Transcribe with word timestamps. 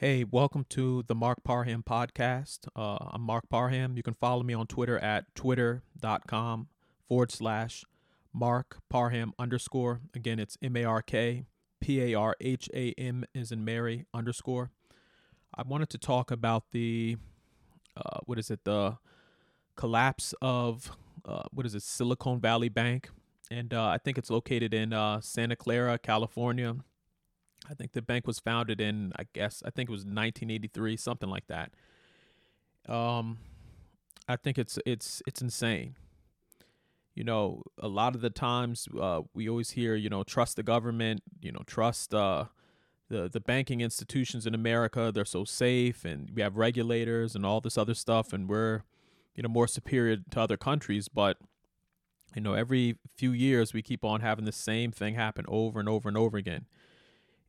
Hey, 0.00 0.24
welcome 0.24 0.64
to 0.70 1.04
the 1.08 1.14
Mark 1.14 1.44
Parham 1.44 1.82
podcast. 1.82 2.60
Uh, 2.74 2.96
I'm 3.10 3.20
Mark 3.20 3.50
Parham. 3.50 3.98
You 3.98 4.02
can 4.02 4.14
follow 4.14 4.42
me 4.42 4.54
on 4.54 4.66
Twitter 4.66 4.98
at 4.98 5.26
twitter.com 5.34 6.68
forward 7.06 7.30
slash 7.30 7.84
Mark 8.32 8.78
Parham 8.88 9.34
underscore. 9.38 10.00
Again, 10.14 10.38
it's 10.38 10.56
M 10.62 10.74
A 10.78 10.84
R 10.84 11.02
K 11.02 11.44
P 11.82 12.00
A 12.00 12.14
R 12.14 12.34
H 12.40 12.70
A 12.72 12.94
M 12.96 13.26
is 13.34 13.52
in 13.52 13.62
Mary 13.62 14.06
underscore. 14.14 14.70
I 15.54 15.64
wanted 15.66 15.90
to 15.90 15.98
talk 15.98 16.30
about 16.30 16.70
the, 16.70 17.18
uh, 17.94 18.20
what 18.24 18.38
is 18.38 18.50
it, 18.50 18.64
the 18.64 18.96
collapse 19.76 20.34
of, 20.40 20.92
uh, 21.26 21.42
what 21.52 21.66
is 21.66 21.74
it, 21.74 21.82
Silicon 21.82 22.40
Valley 22.40 22.70
Bank. 22.70 23.10
And 23.50 23.74
uh, 23.74 23.88
I 23.88 23.98
think 23.98 24.16
it's 24.16 24.30
located 24.30 24.72
in 24.72 24.94
uh, 24.94 25.20
Santa 25.20 25.56
Clara, 25.56 25.98
California. 25.98 26.76
I 27.68 27.74
think 27.74 27.92
the 27.92 28.02
bank 28.02 28.26
was 28.26 28.38
founded 28.38 28.80
in, 28.80 29.12
I 29.16 29.24
guess, 29.32 29.62
I 29.64 29.70
think 29.70 29.88
it 29.88 29.92
was 29.92 30.00
1983, 30.00 30.96
something 30.96 31.28
like 31.28 31.46
that. 31.48 31.72
Um, 32.88 33.38
I 34.28 34.36
think 34.36 34.58
it's 34.58 34.78
it's 34.86 35.22
it's 35.26 35.42
insane. 35.42 35.96
You 37.14 37.24
know, 37.24 37.62
a 37.78 37.88
lot 37.88 38.14
of 38.14 38.20
the 38.20 38.30
times 38.30 38.88
uh, 38.98 39.22
we 39.34 39.48
always 39.48 39.72
hear, 39.72 39.94
you 39.94 40.08
know, 40.08 40.22
trust 40.22 40.56
the 40.56 40.62
government, 40.62 41.22
you 41.42 41.52
know, 41.52 41.62
trust 41.66 42.14
uh, 42.14 42.46
the 43.08 43.28
the 43.28 43.40
banking 43.40 43.80
institutions 43.80 44.46
in 44.46 44.54
America. 44.54 45.10
They're 45.12 45.24
so 45.24 45.44
safe, 45.44 46.04
and 46.04 46.30
we 46.34 46.42
have 46.42 46.56
regulators 46.56 47.34
and 47.34 47.44
all 47.44 47.60
this 47.60 47.76
other 47.76 47.94
stuff, 47.94 48.32
and 48.32 48.48
we're, 48.48 48.82
you 49.34 49.42
know, 49.42 49.48
more 49.48 49.66
superior 49.66 50.18
to 50.30 50.40
other 50.40 50.56
countries. 50.56 51.08
But 51.08 51.36
you 52.34 52.40
know, 52.40 52.54
every 52.54 52.96
few 53.16 53.32
years 53.32 53.74
we 53.74 53.82
keep 53.82 54.04
on 54.04 54.20
having 54.20 54.44
the 54.44 54.52
same 54.52 54.92
thing 54.92 55.16
happen 55.16 55.44
over 55.48 55.80
and 55.80 55.88
over 55.88 56.08
and 56.08 56.16
over 56.16 56.38
again 56.38 56.66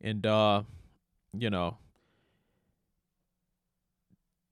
and 0.01 0.25
uh 0.25 0.63
you 1.37 1.49
know 1.49 1.77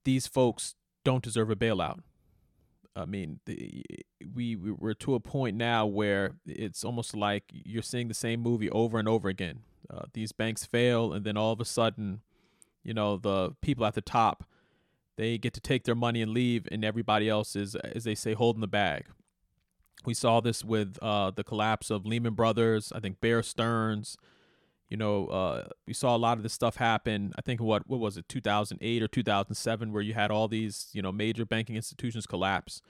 these 0.04 0.26
folks 0.26 0.74
don't 1.04 1.22
deserve 1.22 1.50
a 1.50 1.56
bailout. 1.56 2.00
I 2.96 3.04
mean 3.04 3.40
the, 3.46 3.84
we 4.34 4.56
we're 4.56 4.94
to 4.94 5.14
a 5.14 5.20
point 5.20 5.56
now 5.56 5.86
where 5.86 6.32
it's 6.46 6.84
almost 6.84 7.14
like 7.14 7.44
you're 7.52 7.82
seeing 7.82 8.08
the 8.08 8.14
same 8.14 8.40
movie 8.40 8.70
over 8.70 8.98
and 8.98 9.08
over 9.08 9.28
again. 9.28 9.60
Uh, 9.88 10.02
these 10.12 10.32
banks 10.32 10.64
fail 10.64 11.12
and 11.12 11.24
then 11.24 11.36
all 11.36 11.52
of 11.52 11.60
a 11.60 11.64
sudden 11.64 12.20
you 12.82 12.94
know 12.94 13.16
the 13.16 13.50
people 13.60 13.84
at 13.84 13.94
the 13.94 14.00
top 14.00 14.44
they 15.16 15.36
get 15.36 15.52
to 15.52 15.60
take 15.60 15.84
their 15.84 15.94
money 15.94 16.22
and 16.22 16.32
leave 16.32 16.66
and 16.70 16.84
everybody 16.84 17.28
else 17.28 17.54
is 17.54 17.74
as 17.76 18.04
they 18.04 18.14
say 18.14 18.34
holding 18.34 18.60
the 18.60 18.68
bag. 18.68 19.06
We 20.04 20.14
saw 20.14 20.40
this 20.40 20.64
with 20.64 20.96
uh, 21.02 21.30
the 21.30 21.44
collapse 21.44 21.90
of 21.90 22.06
lehman 22.06 22.34
brothers 22.34 22.90
i 22.94 23.00
think 23.00 23.20
bear 23.20 23.42
stearns 23.42 24.16
you 24.90 24.96
know, 24.96 25.28
uh, 25.28 25.68
we 25.86 25.94
saw 25.94 26.16
a 26.16 26.18
lot 26.18 26.36
of 26.36 26.42
this 26.42 26.52
stuff 26.52 26.76
happen. 26.76 27.32
I 27.38 27.42
think 27.42 27.60
what 27.60 27.88
what 27.88 28.00
was 28.00 28.16
it, 28.16 28.28
2008 28.28 29.02
or 29.02 29.08
2007, 29.08 29.92
where 29.92 30.02
you 30.02 30.14
had 30.14 30.32
all 30.32 30.48
these 30.48 30.88
you 30.92 31.00
know 31.00 31.12
major 31.12 31.46
banking 31.46 31.76
institutions 31.76 32.26
collapse. 32.26 32.82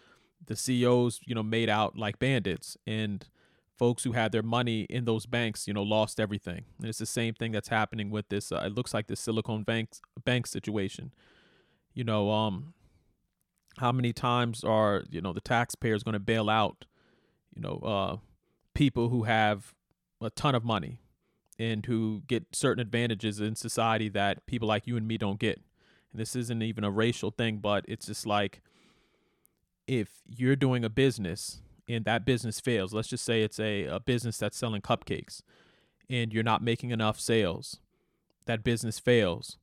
The 0.47 0.57
CEOs 0.57 1.21
you 1.27 1.35
know 1.35 1.43
made 1.43 1.69
out 1.69 1.99
like 1.99 2.19
bandits, 2.19 2.79
and 2.87 3.29
folks 3.79 4.05
who 4.05 4.13
had 4.13 4.33
their 4.33 4.43
money 4.43 4.83
in 4.85 5.05
those 5.05 5.27
banks 5.27 5.69
you 5.69 5.75
know 5.75 5.83
lost 5.83 6.19
everything. 6.19 6.65
And 6.79 6.89
it's 6.89 6.99
the 6.99 7.07
same 7.07 7.35
thing 7.35 7.53
that's 7.53 7.69
happening 7.69 8.11
with 8.11 8.31
this. 8.31 8.51
Uh, 8.51 8.63
it 8.65 8.75
looks 8.75 8.95
like 8.95 9.07
the 9.07 9.17
Silicon 9.17 9.63
Bank 9.63 9.91
bank 10.25 10.47
situation. 10.47 11.13
You 11.93 12.05
know, 12.05 12.31
um, 12.31 12.73
how 13.77 13.93
many 13.93 14.15
times 14.15 14.65
are 14.65 15.05
you 15.11 15.21
know 15.21 15.35
the 15.35 15.43
taxpayers 15.43 16.03
going 16.03 16.15
to 16.15 16.19
bail 16.19 16.49
out, 16.49 16.87
you 17.55 17.61
know, 17.61 17.79
uh, 17.85 18.17
people 18.73 19.11
who 19.11 19.25
have 19.25 19.75
a 20.23 20.31
ton 20.31 20.55
of 20.55 20.65
money 20.65 20.99
and 21.61 21.85
who 21.85 22.23
get 22.27 22.47
certain 22.53 22.81
advantages 22.81 23.39
in 23.39 23.55
society 23.55 24.09
that 24.09 24.47
people 24.47 24.67
like 24.67 24.87
you 24.87 24.97
and 24.97 25.07
me 25.07 25.19
don't 25.19 25.39
get. 25.39 25.61
And 26.11 26.19
this 26.19 26.35
isn't 26.35 26.63
even 26.63 26.85
a 26.85 26.91
racial 26.91 27.31
thing, 27.31 27.59
but 27.59 27.85
it's 27.87 28.07
just 28.07 28.27
like 28.27 28.63
if 29.87 30.23
you're 30.27 30.57
doing 30.57 30.87
a 30.87 30.89
business 30.89 31.61
and 31.87 32.07
that 32.07 32.25
business 32.25 32.61
fails, 32.61 32.95
let's 32.95 33.09
just 33.09 33.27
say 33.27 33.43
it's 33.43 33.61
a, 33.61 33.85
a 33.85 34.01
business 34.01 34.39
that's 34.39 34.57
selling 34.57 34.81
cupcakes 34.81 35.43
and 36.09 36.33
you're 36.33 36.43
not 36.43 36.63
making 36.63 36.93
enough 36.93 37.21
sales, 37.21 37.79
that 38.47 38.65
business 38.65 38.99
fails, 38.99 39.59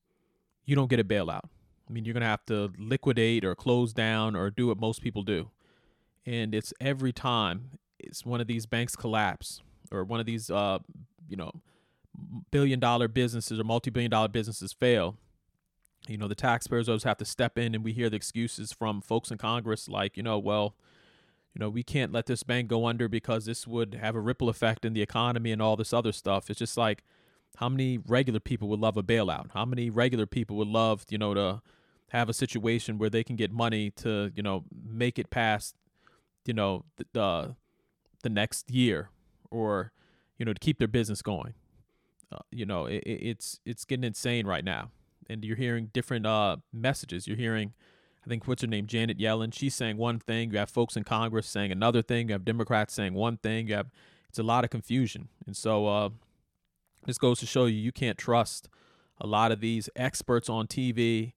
you 0.65 0.75
don't 0.75 0.91
get 0.91 0.99
a 0.99 1.03
bailout. 1.03 1.45
I 1.89 1.91
mean, 1.91 2.05
you're 2.05 2.13
going 2.13 2.21
to 2.21 2.27
have 2.27 2.45
to 2.45 2.71
liquidate 2.77 3.43
or 3.43 3.55
close 3.55 3.91
down 3.91 4.35
or 4.35 4.51
do 4.51 4.67
what 4.67 4.79
most 4.79 5.01
people 5.01 5.23
do. 5.23 5.49
And 6.27 6.53
it's 6.53 6.75
every 6.79 7.11
time 7.11 7.79
it's 7.97 8.23
one 8.23 8.39
of 8.39 8.45
these 8.45 8.67
banks 8.67 8.95
collapse 8.95 9.63
or 9.89 10.03
one 10.03 10.19
of 10.19 10.27
these, 10.27 10.51
uh, 10.51 10.77
you 11.27 11.37
know, 11.37 11.51
billion 12.51 12.79
dollar 12.79 13.07
businesses 13.07 13.59
or 13.59 13.63
multi 13.63 13.89
billion 13.89 14.11
dollar 14.11 14.27
businesses 14.27 14.73
fail, 14.73 15.17
you 16.07 16.17
know, 16.17 16.27
the 16.27 16.35
taxpayers 16.35 16.87
always 16.87 17.03
have 17.03 17.17
to 17.17 17.25
step 17.25 17.57
in 17.57 17.75
and 17.75 17.83
we 17.83 17.93
hear 17.93 18.09
the 18.09 18.15
excuses 18.15 18.71
from 18.71 19.01
folks 19.01 19.31
in 19.31 19.37
Congress 19.37 19.87
like, 19.87 20.17
you 20.17 20.23
know, 20.23 20.37
well, 20.37 20.75
you 21.53 21.59
know, 21.59 21.69
we 21.69 21.83
can't 21.83 22.11
let 22.11 22.27
this 22.27 22.43
bank 22.43 22.67
go 22.67 22.85
under 22.85 23.07
because 23.07 23.45
this 23.45 23.65
would 23.65 23.95
have 23.95 24.15
a 24.15 24.19
ripple 24.19 24.49
effect 24.49 24.85
in 24.85 24.93
the 24.93 25.01
economy 25.01 25.51
and 25.51 25.61
all 25.61 25.75
this 25.75 25.93
other 25.93 26.11
stuff. 26.11 26.49
It's 26.49 26.59
just 26.59 26.77
like 26.77 27.03
how 27.57 27.69
many 27.69 27.97
regular 27.97 28.39
people 28.39 28.67
would 28.69 28.79
love 28.79 28.97
a 28.97 29.03
bailout? 29.03 29.51
How 29.53 29.65
many 29.65 29.89
regular 29.89 30.25
people 30.25 30.55
would 30.57 30.67
love, 30.67 31.05
you 31.09 31.17
know, 31.17 31.33
to 31.33 31.61
have 32.09 32.29
a 32.29 32.33
situation 32.33 32.97
where 32.97 33.09
they 33.09 33.23
can 33.23 33.35
get 33.35 33.51
money 33.51 33.89
to, 33.91 34.31
you 34.35 34.43
know, 34.43 34.65
make 34.87 35.17
it 35.17 35.29
past, 35.29 35.75
you 36.45 36.53
know, 36.53 36.85
the 36.97 37.05
the, 37.13 37.55
the 38.23 38.29
next 38.29 38.69
year 38.69 39.09
or, 39.49 39.91
you 40.37 40.45
know, 40.45 40.53
to 40.53 40.59
keep 40.59 40.77
their 40.77 40.87
business 40.87 41.21
going 41.21 41.53
uh, 42.31 42.39
you 42.51 42.65
know, 42.65 42.85
it, 42.85 43.03
it's 43.05 43.59
it's 43.65 43.85
getting 43.85 44.03
insane 44.03 44.45
right 44.45 44.63
now, 44.63 44.91
and 45.29 45.43
you're 45.45 45.55
hearing 45.55 45.89
different 45.93 46.25
uh 46.25 46.57
messages. 46.73 47.27
You're 47.27 47.37
hearing, 47.37 47.73
I 48.25 48.29
think 48.29 48.47
what's 48.47 48.61
her 48.61 48.67
name, 48.67 48.87
Janet 48.87 49.17
Yellen. 49.17 49.53
She's 49.53 49.75
saying 49.75 49.97
one 49.97 50.19
thing. 50.19 50.51
You 50.51 50.57
have 50.59 50.69
folks 50.69 50.97
in 50.97 51.03
Congress 51.03 51.47
saying 51.47 51.71
another 51.71 52.01
thing. 52.01 52.29
You 52.29 52.33
have 52.33 52.45
Democrats 52.45 52.93
saying 52.93 53.13
one 53.13 53.37
thing. 53.37 53.67
You 53.67 53.75
have 53.75 53.87
it's 54.29 54.39
a 54.39 54.43
lot 54.43 54.63
of 54.63 54.69
confusion, 54.69 55.29
and 55.45 55.55
so 55.55 55.87
uh, 55.87 56.09
this 57.05 57.17
goes 57.17 57.39
to 57.39 57.45
show 57.45 57.65
you 57.65 57.77
you 57.77 57.91
can't 57.91 58.17
trust 58.17 58.69
a 59.19 59.27
lot 59.27 59.51
of 59.51 59.61
these 59.61 59.89
experts 59.95 60.49
on 60.49 60.67
TV 60.67 61.33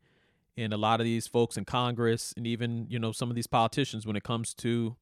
and 0.56 0.72
a 0.72 0.76
lot 0.76 1.00
of 1.00 1.04
these 1.04 1.26
folks 1.26 1.56
in 1.56 1.64
Congress 1.64 2.34
and 2.36 2.46
even 2.46 2.86
you 2.90 2.98
know 2.98 3.12
some 3.12 3.30
of 3.30 3.36
these 3.36 3.46
politicians 3.46 4.06
when 4.06 4.16
it 4.16 4.24
comes 4.24 4.52
to 4.54 4.96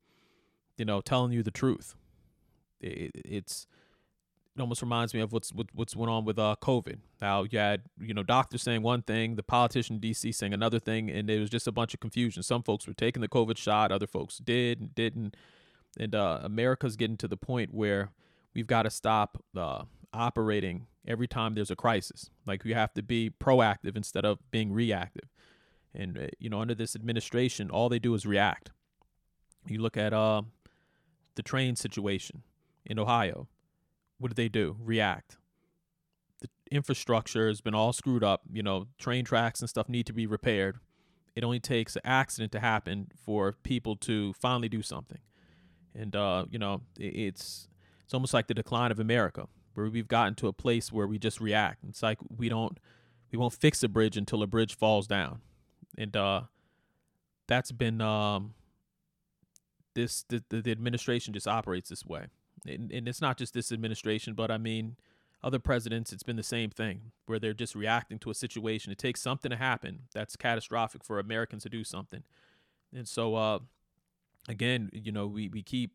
you 0.77 0.85
know 0.85 1.01
telling 1.01 1.33
you 1.33 1.43
the 1.43 1.51
truth. 1.51 1.95
It, 2.81 3.11
it's 3.15 3.67
it 4.59 4.63
almost 4.63 4.83
reminds 4.83 5.15
me 5.15 5.21
of 5.21 5.33
what's 5.33 5.53
what, 5.53 5.69
what's 5.73 5.95
went 5.95 6.11
on 6.11 6.25
with 6.25 6.39
uh 6.39 6.57
COVID. 6.61 6.99
How 7.21 7.45
you 7.49 7.59
had 7.59 7.83
you 8.01 8.13
know 8.13 8.23
doctors 8.23 8.63
saying 8.63 8.83
one 8.83 9.03
thing, 9.03 9.37
the 9.37 9.43
politician 9.43 9.97
in 9.97 10.03
DC 10.03 10.35
saying 10.35 10.53
another 10.53 10.79
thing, 10.81 11.11
and 11.11 11.31
it 11.31 11.39
was 11.39 11.51
just 11.51 11.67
a 11.67 11.73
bunch 11.73 11.95
of 11.95 12.01
confusion. 12.01 12.43
Some 12.43 12.63
folks 12.63 12.87
were 12.87 12.95
taking 12.95 13.21
the 13.21 13.29
COVID 13.29 13.57
shot, 13.57 13.93
other 13.93 14.07
folks 14.07 14.39
did 14.39 14.81
and 14.81 14.95
didn't, 14.95 15.37
and 15.99 16.15
uh, 16.15 16.41
America's 16.43 16.97
getting 16.97 17.17
to 17.19 17.29
the 17.29 17.37
point 17.37 17.73
where 17.73 18.11
we've 18.55 18.67
got 18.67 18.83
to 18.83 18.91
stop 18.91 19.43
uh, 19.57 19.85
operating 20.13 20.87
every 21.07 21.29
time 21.29 21.55
there's 21.55 21.71
a 21.71 21.77
crisis. 21.77 22.31
Like 22.47 22.65
we 22.65 22.73
have 22.73 22.93
to 22.95 23.03
be 23.03 23.31
proactive 23.31 23.97
instead 23.97 24.25
of 24.25 24.39
being 24.51 24.73
reactive. 24.73 25.29
And 25.95 26.19
uh, 26.19 26.27
you 26.41 26.51
know, 26.51 26.61
under 26.61 26.75
this 26.75 26.97
administration, 26.97 27.71
all 27.71 27.89
they 27.89 28.01
do 28.01 28.15
is 28.15 28.27
react. 28.27 28.71
You 29.69 29.81
look 29.81 29.97
at 29.97 30.13
uh, 30.13 30.43
the 31.37 31.43
train 31.43 31.77
situation 31.77 32.43
in 32.85 32.99
Ohio 32.99 33.47
what 34.19 34.29
did 34.29 34.37
they 34.37 34.49
do? 34.49 34.77
React. 34.81 35.39
The 36.41 36.49
infrastructure 36.71 37.49
has 37.49 37.61
been 37.61 37.75
all 37.75 37.93
screwed 37.93 38.25
up. 38.25 38.43
You 38.53 38.63
know, 38.63 38.87
train 38.99 39.25
tracks 39.25 39.61
and 39.61 39.69
stuff 39.69 39.89
need 39.89 40.07
to 40.07 40.13
be 40.13 40.27
repaired. 40.27 40.79
It 41.35 41.45
only 41.45 41.61
takes 41.61 41.95
an 41.97 42.03
accident 42.05 42.53
to 42.53 42.61
happen 42.61 43.09
for 43.25 43.53
people 43.63 43.97
to 43.97 44.33
finally 44.35 44.69
do 44.69 44.83
something. 44.83 45.21
And 45.95 46.15
uh, 46.15 46.47
you 46.51 46.59
know, 46.59 46.83
it's 46.99 47.69
it's 48.05 48.15
almost 48.15 48.35
like 48.35 48.47
the 48.47 48.55
decline 48.55 48.91
of 48.91 48.99
America, 48.99 49.47
where 49.75 49.89
we've 49.89 50.09
gotten 50.09 50.35
to 50.37 50.49
a 50.49 50.53
place 50.53 50.93
where 50.93 51.07
we 51.07 51.19
just 51.19 51.41
react. 51.41 51.85
It's 51.89 52.03
like 52.03 52.19
we 52.37 52.49
don't 52.49 52.79
we 53.31 53.39
won't 53.39 53.53
fix 53.53 53.83
a 53.83 53.89
bridge 53.89 54.17
until 54.17 54.43
a 54.43 54.47
bridge 54.47 54.77
falls 54.77 55.07
down. 55.07 55.41
And 55.97 56.17
uh 56.17 56.43
that's 57.47 57.73
been 57.73 58.01
um 58.01 58.55
this 59.95 60.25
the, 60.29 60.43
the 60.49 60.71
administration 60.71 61.35
just 61.35 61.49
operates 61.49 61.89
this 61.89 62.05
way 62.05 62.27
and, 62.69 62.93
and 62.93 63.09
it's 63.09 63.21
not 63.21 63.39
just 63.39 63.55
this 63.55 63.73
administration, 63.73 64.35
but 64.35 64.51
I 64.51 64.59
mean, 64.59 64.97
other 65.43 65.59
presidents, 65.59 66.13
it's 66.13 66.23
been 66.23 66.37
the 66.37 66.43
same 66.43 66.71
thing 66.71 67.13
where 67.27 67.39
they're 67.39 67.55
just 67.55 67.75
reacting 67.75 68.19
to 68.21 68.31
a 68.31 68.35
situation. 68.35 68.91
It 68.91 68.99
takes 68.99 69.21
something 69.21 69.51
to 69.51 69.57
happen 69.57 70.01
that's 70.13 70.37
catastrophic 70.37 71.05
for 71.05 71.19
Americans 71.19 71.63
to 71.63 71.69
do 71.69 71.85
something. 71.85 72.25
And 72.93 73.07
so, 73.07 73.37
uh, 73.37 73.59
again, 74.49 74.91
you 74.93 75.13
know, 75.13 75.27
we, 75.27 75.49
we 75.49 75.63
keep 75.63 75.93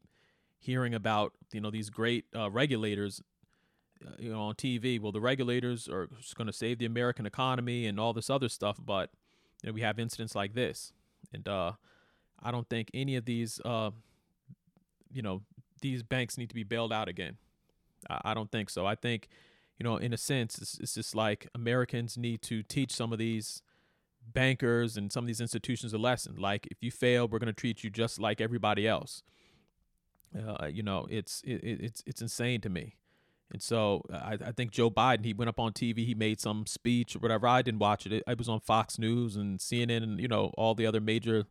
hearing 0.60 0.94
about, 0.94 1.34
you 1.52 1.60
know, 1.60 1.70
these 1.70 1.90
great 1.90 2.26
uh, 2.36 2.50
regulators, 2.50 3.22
uh, 4.06 4.12
you 4.18 4.32
know, 4.32 4.40
on 4.40 4.56
TV. 4.56 5.00
Well, 5.00 5.12
the 5.12 5.20
regulators 5.20 5.90
are 5.90 6.08
going 6.36 6.48
to 6.48 6.54
save 6.54 6.80
the 6.80 6.86
American 6.86 7.26
economy 7.26 7.86
and 7.86 8.00
all 8.00 8.14
this 8.14 8.30
other 8.30 8.48
stuff. 8.48 8.78
But, 8.84 9.10
you 9.62 9.70
know, 9.70 9.74
we 9.74 9.82
have 9.82 10.00
incidents 10.00 10.36
like 10.36 10.54
this. 10.54 10.94
And 11.34 11.48
uh, 11.50 11.74
I 12.42 12.52
don't 12.52 12.70
think 12.70 12.90
any 12.94 13.18
of 13.18 13.26
these, 13.26 13.60
uh, 13.66 13.92
you 15.12 15.22
know, 15.22 15.42
these 15.84 16.02
banks 16.02 16.38
need 16.38 16.50
to 16.50 16.56
be 16.56 16.64
bailed 16.64 16.92
out 16.92 17.08
again. 17.08 17.38
I, 18.10 18.22
I 18.26 18.34
don't 18.34 18.52
think 18.52 18.72
so. 18.72 18.88
I 18.88 18.96
think 18.96 19.30
you 19.80 19.84
know, 19.84 19.98
in 19.98 20.14
a 20.14 20.18
sense, 20.18 20.58
it's, 20.60 20.80
it's 20.80 20.94
just 20.94 21.16
like 21.16 21.48
Americans 21.56 22.18
need 22.18 22.42
to 22.44 22.64
teach 22.64 22.94
some 22.94 23.12
of 23.12 23.20
these 23.20 23.62
bankers 24.32 24.98
and 24.98 25.12
some 25.12 25.24
of 25.24 25.28
these 25.28 25.42
institutions 25.42 25.94
a 25.94 25.98
lesson. 25.98 26.36
Like, 26.38 26.68
if 26.72 26.78
you 26.82 26.92
fail, 26.92 27.28
we're 27.28 27.40
going 27.40 27.48
to 27.48 27.54
treat 27.54 27.84
you 27.84 27.90
just 27.90 28.20
like 28.20 28.40
everybody 28.40 28.88
else. 28.88 29.24
Uh, 30.36 30.66
you 30.66 30.84
know, 30.84 31.06
it's 31.10 31.42
it, 31.44 31.60
it's 31.64 32.04
it's 32.08 32.22
insane 32.22 32.62
to 32.62 32.70
me. 32.70 32.96
And 33.52 33.62
so 33.62 34.02
I, 34.12 34.38
I, 34.48 34.52
think 34.52 34.72
Joe 34.72 34.90
Biden, 34.90 35.26
he 35.26 35.34
went 35.34 35.48
up 35.48 35.60
on 35.60 35.74
TV, 35.74 36.08
he 36.08 36.16
made 36.16 36.42
some 36.42 36.66
speech 36.66 37.16
or 37.16 37.20
whatever. 37.20 37.46
I 37.46 37.62
didn't 37.62 37.80
watch 37.80 38.08
it. 38.08 38.24
It, 38.26 38.38
was 38.38 38.50
on 38.50 38.60
Fox 38.62 38.98
News 38.98 39.36
and 39.36 39.60
CNN 39.60 40.02
and, 40.02 40.20
you 40.20 40.28
know, 40.28 40.52
all 40.58 40.74
the 40.74 40.88
other 40.88 41.00
major 41.00 41.46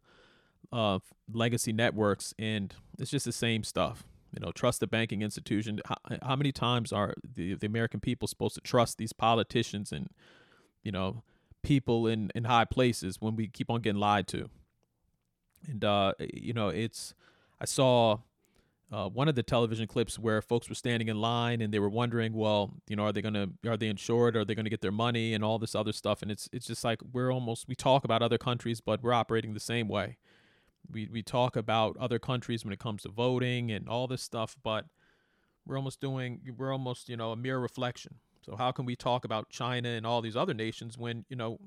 uh, 0.72 0.98
legacy 1.32 1.72
networks. 1.72 2.34
And 2.40 2.74
it's 2.98 3.12
just 3.12 3.24
the 3.24 3.30
same 3.30 3.62
stuff. 3.62 4.02
You 4.32 4.40
know, 4.40 4.50
trust 4.52 4.80
the 4.80 4.86
banking 4.86 5.22
institution. 5.22 5.80
How, 5.86 5.96
how 6.22 6.36
many 6.36 6.52
times 6.52 6.92
are 6.92 7.14
the, 7.22 7.54
the 7.54 7.66
American 7.66 8.00
people 8.00 8.26
supposed 8.26 8.54
to 8.54 8.60
trust 8.60 8.98
these 8.98 9.12
politicians 9.12 9.92
and, 9.92 10.08
you 10.82 10.92
know, 10.92 11.22
people 11.62 12.06
in, 12.06 12.30
in 12.34 12.44
high 12.44 12.64
places 12.64 13.20
when 13.20 13.36
we 13.36 13.46
keep 13.46 13.70
on 13.70 13.82
getting 13.82 14.00
lied 14.00 14.26
to? 14.28 14.48
And, 15.68 15.84
uh, 15.84 16.14
you 16.32 16.52
know, 16.52 16.68
it's, 16.68 17.14
I 17.60 17.66
saw 17.66 18.18
uh, 18.92 19.08
one 19.08 19.26
of 19.26 19.34
the 19.34 19.42
television 19.42 19.86
clips 19.86 20.18
where 20.18 20.42
folks 20.42 20.68
were 20.68 20.74
standing 20.74 21.08
in 21.08 21.18
line 21.18 21.62
and 21.62 21.72
they 21.72 21.78
were 21.78 21.88
wondering, 21.88 22.34
well, 22.34 22.74
you 22.88 22.94
know, 22.94 23.04
are 23.04 23.12
they 23.12 23.22
gonna 23.22 23.48
are 23.66 23.78
they 23.78 23.88
insured? 23.88 24.36
Are 24.36 24.44
they 24.44 24.54
gonna 24.54 24.68
get 24.68 24.82
their 24.82 24.92
money 24.92 25.32
and 25.32 25.42
all 25.42 25.58
this 25.58 25.74
other 25.74 25.92
stuff? 25.92 26.20
And 26.20 26.30
it's 26.30 26.48
it's 26.52 26.66
just 26.66 26.84
like 26.84 27.00
we're 27.12 27.32
almost 27.32 27.66
we 27.68 27.74
talk 27.74 28.04
about 28.04 28.22
other 28.22 28.36
countries, 28.36 28.82
but 28.82 29.02
we're 29.02 29.14
operating 29.14 29.54
the 29.54 29.60
same 29.60 29.88
way. 29.88 30.18
We 30.90 31.08
we 31.10 31.22
talk 31.22 31.56
about 31.56 31.96
other 31.96 32.18
countries 32.18 32.64
when 32.64 32.72
it 32.72 32.78
comes 32.78 33.02
to 33.02 33.08
voting 33.08 33.70
and 33.70 33.88
all 33.88 34.06
this 34.06 34.22
stuff, 34.22 34.56
but 34.62 34.86
we're 35.66 35.76
almost 35.76 36.00
doing 36.00 36.40
we're 36.56 36.72
almost 36.72 37.08
you 37.08 37.16
know 37.16 37.32
a 37.32 37.36
mere 37.36 37.58
reflection. 37.58 38.16
So 38.44 38.56
how 38.56 38.72
can 38.72 38.84
we 38.84 38.96
talk 38.96 39.24
about 39.24 39.50
China 39.50 39.88
and 39.88 40.04
all 40.04 40.20
these 40.20 40.36
other 40.36 40.54
nations 40.54 40.98
when 40.98 41.24
you 41.28 41.36
know 41.36 41.58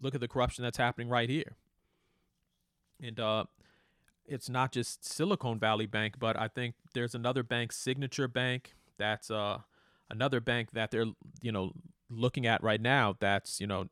look 0.00 0.14
at 0.14 0.20
the 0.20 0.28
corruption 0.28 0.64
that's 0.64 0.78
happening 0.78 1.08
right 1.08 1.28
here? 1.28 1.56
And 3.00 3.20
uh, 3.20 3.44
it's 4.26 4.48
not 4.48 4.72
just 4.72 5.04
Silicon 5.04 5.58
Valley 5.58 5.86
Bank, 5.86 6.16
but 6.18 6.36
I 6.36 6.48
think 6.48 6.74
there's 6.94 7.14
another 7.14 7.42
bank, 7.42 7.72
Signature 7.72 8.28
Bank, 8.28 8.74
that's 8.98 9.30
uh, 9.30 9.58
another 10.10 10.40
bank 10.40 10.72
that 10.72 10.90
they're 10.90 11.06
you 11.40 11.52
know 11.52 11.72
looking 12.10 12.46
at 12.46 12.62
right 12.62 12.80
now 12.80 13.16
that's 13.20 13.60
you 13.60 13.66
know 13.66 13.86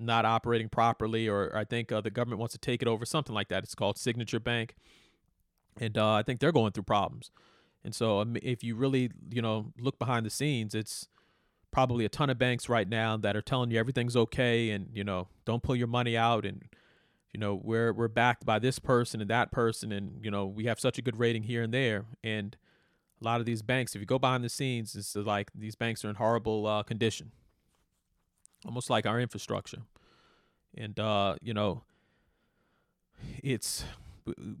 not 0.00 0.24
operating 0.24 0.68
properly, 0.68 1.28
or 1.28 1.54
I 1.54 1.64
think 1.64 1.92
uh, 1.92 2.00
the 2.00 2.10
government 2.10 2.40
wants 2.40 2.52
to 2.52 2.58
take 2.58 2.82
it 2.82 2.88
over, 2.88 3.04
something 3.04 3.34
like 3.34 3.48
that. 3.48 3.62
It's 3.62 3.74
called 3.74 3.98
Signature 3.98 4.40
Bank, 4.40 4.74
and 5.78 5.96
uh, 5.96 6.12
I 6.12 6.22
think 6.22 6.40
they're 6.40 6.52
going 6.52 6.72
through 6.72 6.84
problems. 6.84 7.30
And 7.84 7.94
so, 7.94 8.24
if 8.42 8.64
you 8.64 8.74
really 8.74 9.10
you 9.30 9.42
know 9.42 9.72
look 9.78 9.98
behind 9.98 10.26
the 10.26 10.30
scenes, 10.30 10.74
it's 10.74 11.08
probably 11.70 12.04
a 12.04 12.08
ton 12.08 12.30
of 12.30 12.38
banks 12.38 12.68
right 12.68 12.88
now 12.88 13.16
that 13.16 13.36
are 13.36 13.42
telling 13.42 13.70
you 13.70 13.78
everything's 13.78 14.16
okay, 14.16 14.70
and 14.70 14.88
you 14.92 15.04
know 15.04 15.28
don't 15.44 15.62
pull 15.62 15.76
your 15.76 15.86
money 15.86 16.16
out 16.16 16.44
and 16.44 16.64
you 17.32 17.38
know 17.38 17.54
we're 17.54 17.92
we're 17.92 18.08
backed 18.08 18.44
by 18.44 18.58
this 18.58 18.78
person 18.78 19.20
and 19.20 19.30
that 19.30 19.52
person 19.52 19.92
and 19.92 20.24
you 20.24 20.30
know 20.30 20.46
we 20.46 20.64
have 20.64 20.80
such 20.80 20.98
a 20.98 21.02
good 21.02 21.18
rating 21.18 21.44
here 21.44 21.62
and 21.62 21.72
there 21.72 22.04
and 22.24 22.56
a 23.20 23.24
lot 23.24 23.40
of 23.40 23.46
these 23.46 23.62
banks 23.62 23.94
if 23.94 24.00
you 24.00 24.06
go 24.06 24.18
behind 24.18 24.42
the 24.42 24.48
scenes 24.48 24.94
it's 24.96 25.14
like 25.14 25.50
these 25.54 25.74
banks 25.76 26.04
are 26.04 26.10
in 26.10 26.16
horrible 26.16 26.66
uh, 26.66 26.82
condition 26.82 27.30
almost 28.64 28.90
like 28.90 29.06
our 29.06 29.20
infrastructure. 29.20 29.82
And 30.76 30.98
uh, 30.98 31.36
you 31.42 31.54
know 31.54 31.82
it's 33.42 33.84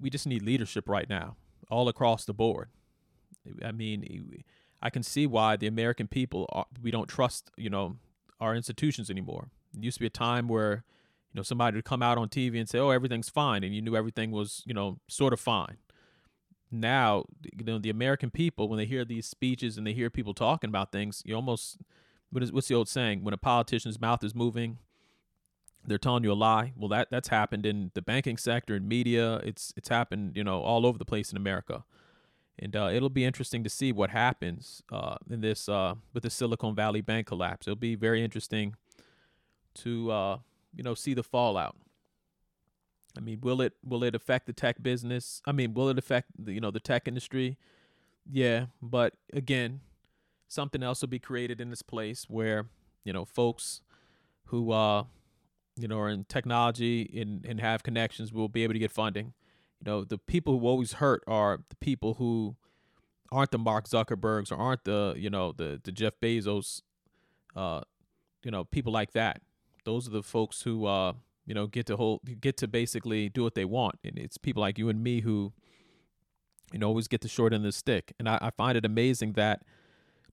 we 0.00 0.10
just 0.10 0.26
need 0.26 0.42
leadership 0.42 0.88
right 0.88 1.08
now 1.08 1.36
all 1.70 1.88
across 1.88 2.24
the 2.24 2.34
board. 2.34 2.68
I 3.64 3.72
mean 3.72 4.44
i 4.82 4.88
can 4.88 5.02
see 5.02 5.26
why 5.26 5.56
the 5.56 5.66
american 5.66 6.08
people 6.08 6.46
are, 6.52 6.64
we 6.82 6.90
don't 6.90 7.06
trust 7.06 7.50
you 7.56 7.68
know 7.68 7.96
our 8.40 8.54
institutions 8.54 9.10
anymore. 9.10 9.48
It 9.76 9.84
used 9.84 9.96
to 9.96 10.00
be 10.00 10.06
a 10.06 10.10
time 10.10 10.48
where 10.48 10.84
you 11.32 11.38
know 11.38 11.42
somebody 11.42 11.76
would 11.76 11.84
come 11.84 12.02
out 12.02 12.18
on 12.18 12.28
TV 12.28 12.58
and 12.58 12.68
say, 12.68 12.78
"Oh, 12.78 12.90
everything's 12.90 13.28
fine," 13.28 13.62
and 13.62 13.74
you 13.74 13.82
knew 13.82 13.94
everything 13.94 14.30
was 14.30 14.62
you 14.66 14.74
know 14.74 14.98
sort 15.08 15.32
of 15.32 15.40
fine. 15.40 15.76
Now, 16.72 17.24
you 17.42 17.64
know, 17.64 17.78
the 17.78 17.90
American 17.90 18.30
people 18.30 18.68
when 18.68 18.78
they 18.78 18.86
hear 18.86 19.04
these 19.04 19.26
speeches 19.26 19.76
and 19.76 19.86
they 19.86 19.92
hear 19.92 20.08
people 20.08 20.34
talking 20.34 20.68
about 20.68 20.92
things, 20.92 21.22
you 21.24 21.34
almost 21.34 21.78
what 22.30 22.42
is 22.42 22.52
what's 22.52 22.68
the 22.68 22.74
old 22.74 22.88
saying? 22.88 23.24
When 23.24 23.34
a 23.34 23.38
politician's 23.38 24.00
mouth 24.00 24.22
is 24.24 24.34
moving, 24.34 24.78
they're 25.86 25.98
telling 25.98 26.24
you 26.24 26.32
a 26.32 26.34
lie. 26.34 26.72
Well, 26.76 26.88
that 26.88 27.08
that's 27.10 27.28
happened 27.28 27.66
in 27.66 27.90
the 27.94 28.02
banking 28.02 28.36
sector 28.36 28.74
and 28.74 28.88
media. 28.88 29.36
It's 29.36 29.72
it's 29.76 29.88
happened, 29.88 30.36
you 30.36 30.44
know, 30.44 30.60
all 30.60 30.86
over 30.86 30.98
the 30.98 31.04
place 31.04 31.30
in 31.30 31.36
America. 31.36 31.84
And 32.58 32.76
uh, 32.76 32.90
it'll 32.92 33.08
be 33.08 33.24
interesting 33.24 33.64
to 33.64 33.70
see 33.70 33.90
what 33.90 34.10
happens 34.10 34.82
uh, 34.92 35.16
in 35.30 35.40
this 35.40 35.68
uh, 35.68 35.94
with 36.12 36.24
the 36.24 36.30
Silicon 36.30 36.74
Valley 36.74 37.00
Bank 37.00 37.26
collapse. 37.26 37.66
It'll 37.66 37.76
be 37.76 37.94
very 37.94 38.22
interesting 38.22 38.74
to 39.76 40.10
uh, 40.10 40.38
you 40.74 40.82
know, 40.82 40.94
see 40.94 41.14
the 41.14 41.22
fallout. 41.22 41.76
I 43.16 43.20
mean, 43.20 43.40
will 43.40 43.60
it 43.60 43.74
will 43.84 44.04
it 44.04 44.14
affect 44.14 44.46
the 44.46 44.52
tech 44.52 44.82
business? 44.82 45.42
I 45.44 45.52
mean, 45.52 45.74
will 45.74 45.88
it 45.88 45.98
affect 45.98 46.28
the 46.38 46.52
you 46.52 46.60
know 46.60 46.70
the 46.70 46.80
tech 46.80 47.08
industry? 47.08 47.58
Yeah, 48.30 48.66
but 48.80 49.14
again, 49.32 49.80
something 50.50 50.82
else 50.82 51.00
will 51.00 51.08
be 51.08 51.18
created 51.20 51.60
in 51.60 51.70
this 51.70 51.82
place 51.82 52.26
where 52.28 52.66
you 53.04 53.12
know 53.12 53.24
folks 53.24 53.82
who 54.46 54.72
uh 54.72 55.04
you 55.76 55.88
know 55.88 55.98
are 55.98 56.08
in 56.08 56.24
technology 56.24 57.08
and 57.18 57.46
and 57.46 57.60
have 57.60 57.82
connections 57.82 58.32
will 58.32 58.48
be 58.48 58.62
able 58.64 58.74
to 58.74 58.78
get 58.78 58.90
funding. 58.90 59.32
You 59.80 59.90
know, 59.90 60.04
the 60.04 60.18
people 60.18 60.58
who 60.58 60.66
always 60.66 60.94
hurt 60.94 61.22
are 61.26 61.60
the 61.70 61.76
people 61.76 62.14
who 62.14 62.56
aren't 63.32 63.50
the 63.50 63.58
Mark 63.58 63.88
Zuckerbergs 63.88 64.52
or 64.52 64.56
aren't 64.56 64.84
the 64.84 65.14
you 65.16 65.30
know 65.30 65.52
the 65.52 65.80
the 65.82 65.92
Jeff 65.92 66.14
Bezos, 66.20 66.82
uh, 67.56 67.82
you 68.44 68.50
know 68.50 68.64
people 68.64 68.92
like 68.92 69.12
that. 69.12 69.40
Those 69.84 70.06
are 70.06 70.10
the 70.10 70.22
folks 70.22 70.62
who 70.62 70.84
uh 70.86 71.14
you 71.46 71.54
know 71.54 71.66
get 71.66 71.86
to 71.86 71.96
hold 71.96 72.20
get 72.40 72.56
to 72.58 72.68
basically 72.68 73.28
do 73.28 73.42
what 73.42 73.54
they 73.54 73.64
want. 73.64 74.00
And 74.04 74.18
it's 74.18 74.36
people 74.36 74.60
like 74.60 74.78
you 74.78 74.88
and 74.88 75.02
me 75.02 75.20
who 75.20 75.52
you 76.72 76.80
know 76.80 76.88
always 76.88 77.08
get 77.08 77.20
the 77.20 77.28
short 77.28 77.54
end 77.54 77.64
of 77.64 77.68
the 77.68 77.72
stick. 77.72 78.12
And 78.18 78.28
i, 78.28 78.38
I 78.42 78.50
find 78.50 78.76
it 78.76 78.84
amazing 78.84 79.32
that 79.34 79.62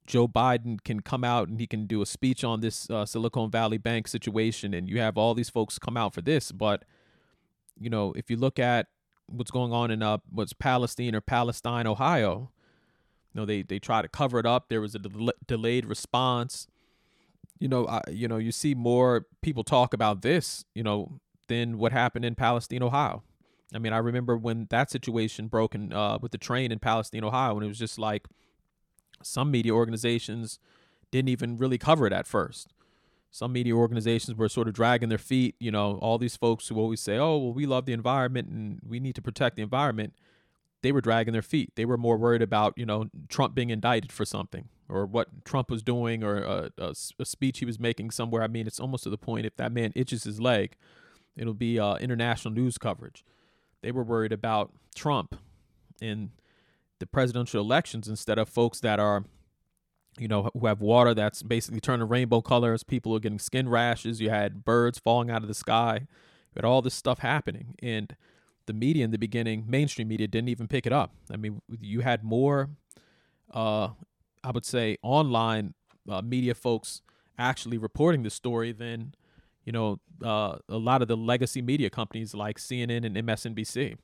joe 0.08 0.28
biden 0.28 0.84
can 0.84 1.02
come 1.02 1.24
out 1.24 1.48
and 1.48 1.60
he 1.60 1.68
can 1.68 1.86
do 1.86 2.02
a 2.02 2.06
speech 2.06 2.44
on 2.44 2.62
this 2.62 2.90
uh, 2.90 3.06
silicon 3.06 3.52
valley 3.52 3.78
bank 3.78 4.08
situation 4.08 4.74
and 4.74 4.90
you 4.90 5.00
have 5.00 5.18
all 5.18 5.34
these 5.34 5.50
folks 5.50 5.78
come 5.78 5.96
out 5.98 6.14
for 6.14 6.22
this 6.22 6.52
but 6.52 6.84
you 7.80 7.90
know 7.90 8.14
if 8.14 8.30
you 8.32 8.38
look 8.38 8.58
at 8.58 8.88
what's 9.28 9.52
going 9.52 9.72
on 9.72 9.92
in 9.92 10.02
uh 10.02 10.18
what's 10.32 10.54
palestine 10.54 11.14
or 11.14 11.22
palestine 11.22 11.86
ohio 11.86 12.50
you 13.34 13.40
know 13.40 13.46
they 13.46 13.62
they 13.62 13.78
try 13.78 14.02
to 14.02 14.08
cover 14.08 14.40
it 14.40 14.46
up 14.46 14.70
there 14.70 14.82
was 14.82 14.96
a 14.96 15.00
del- 15.00 15.34
delayed 15.46 15.86
response 15.86 16.68
you 17.60 17.68
know, 17.68 17.88
I, 17.88 18.02
you 18.10 18.28
know, 18.28 18.38
you 18.38 18.52
see 18.52 18.76
more 18.76 19.26
people 19.42 19.64
talk 19.64 19.94
about 19.94 20.22
this, 20.22 20.66
you 20.74 20.84
know, 20.84 21.20
than 21.48 21.78
what 21.78 21.92
happened 21.92 22.26
in 22.26 22.36
Palestine, 22.36 22.84
Ohio. 22.84 23.24
I 23.74 23.80
mean, 23.80 23.94
I 23.94 23.98
remember 23.98 24.38
when 24.38 24.68
that 24.70 24.90
situation 24.90 25.48
broke 25.48 25.76
in, 25.76 25.92
uh, 25.92 26.20
with 26.22 26.32
the 26.32 26.38
train 26.38 26.72
in 26.72 26.80
Palestine, 26.80 27.24
Ohio, 27.24 27.56
and 27.56 27.64
it 27.64 27.68
was 27.68 27.80
just 27.80 28.00
like 28.00 28.28
some 29.22 29.52
media 29.52 29.74
organizations 29.74 30.60
didn't 31.12 31.30
even 31.30 31.58
really 31.58 31.78
cover 31.78 32.06
it 32.06 32.14
at 32.14 32.28
first. 32.28 32.74
Some 33.30 33.54
media 33.54 33.76
organizations 33.76 34.38
were 34.38 34.50
sort 34.50 34.68
of 34.68 34.74
dragging 34.74 35.10
their 35.10 35.18
feet. 35.18 35.56
You 35.60 35.72
know, 35.72 35.98
all 36.02 36.18
these 36.18 36.36
folks 36.36 36.68
who 36.68 36.80
always 36.80 37.02
say, 37.02 37.18
"Oh, 37.18 37.38
well, 37.38 37.54
we 37.54 37.66
love 37.66 37.86
the 37.86 37.94
environment 37.94 38.50
and 38.50 38.80
we 38.88 39.00
need 39.00 39.16
to 39.16 39.22
protect 39.22 39.56
the 39.56 39.62
environment." 39.62 40.14
They 40.82 40.92
were 40.92 41.02
dragging 41.02 41.34
their 41.34 41.42
feet. 41.42 41.74
They 41.76 41.86
were 41.86 41.98
more 41.98 42.18
worried 42.18 42.42
about, 42.42 42.74
you 42.78 42.86
know, 42.86 43.10
Trump 43.30 43.56
being 43.56 43.72
indicted 43.72 44.12
for 44.12 44.26
something 44.26 44.70
or 44.90 45.06
what 45.06 45.44
Trump 45.44 45.70
was 45.70 45.84
doing 45.84 46.24
or 46.24 46.38
a, 46.38 46.72
a, 46.78 46.94
a, 47.20 47.26
speech 47.26 47.60
he 47.60 47.66
was 47.66 47.80
making 47.80 48.12
somewhere. 48.12 48.44
I 48.44 48.48
mean, 48.48 48.68
it's 48.68 48.80
almost 48.80 49.04
to 49.04 49.10
the 49.10 49.18
point 49.18 49.46
if 49.46 49.56
that 49.58 49.72
man 49.72 49.92
itches 49.96 50.24
his 50.24 50.40
leg, 50.40 50.76
it'll 51.36 51.54
be 51.54 51.80
uh, 51.80 51.96
international 51.96 52.54
news 52.54 52.78
coverage. 52.78 53.26
They 53.82 53.92
were 53.92 54.04
worried 54.04 54.32
about 54.32 54.72
Trump 54.96 55.36
in 56.02 56.32
the 57.00 57.06
presidential 57.06 57.62
elections 57.62 58.08
instead 58.08 58.38
of 58.38 58.50
folks 58.50 58.80
that 58.82 59.00
are, 59.00 59.26
you 60.18 60.28
know, 60.28 60.50
who 60.54 60.68
have 60.68 60.82
water 60.82 61.14
that's 61.14 61.44
basically 61.44 61.80
turning 61.80 62.08
rainbow 62.08 62.42
colors. 62.42 62.84
People 62.84 63.16
are 63.16 63.20
getting 63.20 63.40
skin 63.40 63.70
rashes. 63.70 64.20
You 64.20 64.30
had 64.30 64.66
birds 64.66 65.00
falling 65.00 65.30
out 65.30 65.42
of 65.42 65.48
the 65.48 65.54
sky. 65.54 66.00
You 66.02 66.58
had 66.58 66.66
all 66.66 66.82
this 66.82 66.96
stuff 66.96 67.20
happening. 67.20 67.76
And 67.80 68.16
the 68.66 68.74
media 68.74 69.06
in 69.06 69.12
the 69.12 69.18
beginning, 69.18 69.66
mainstream 69.68 70.08
media, 70.08 70.28
didn't 70.28 70.50
even 70.50 70.68
pick 70.68 70.86
it 70.86 70.94
up. 70.94 71.14
I 71.32 71.38
mean, 71.38 71.62
you 71.80 72.02
had 72.02 72.24
more 72.24 72.70
uh, 73.54 73.90
I 74.44 74.52
would 74.52 74.66
say 74.66 74.98
online 75.02 75.74
uh, 76.10 76.22
media 76.22 76.56
folks 76.56 77.02
actually 77.38 77.78
reporting 77.78 78.24
the 78.24 78.30
story 78.30 78.72
than 78.72 79.14
you 79.64 79.72
know 79.72 80.00
uh, 80.24 80.58
a 80.70 80.78
lot 80.78 81.02
of 81.02 81.08
the 81.08 81.18
legacy 81.18 81.62
media 81.62 81.90
companies 81.90 82.34
like 82.34 82.58
CNN 82.58 83.06
and 83.06 83.16
MSNBC. 83.16 83.98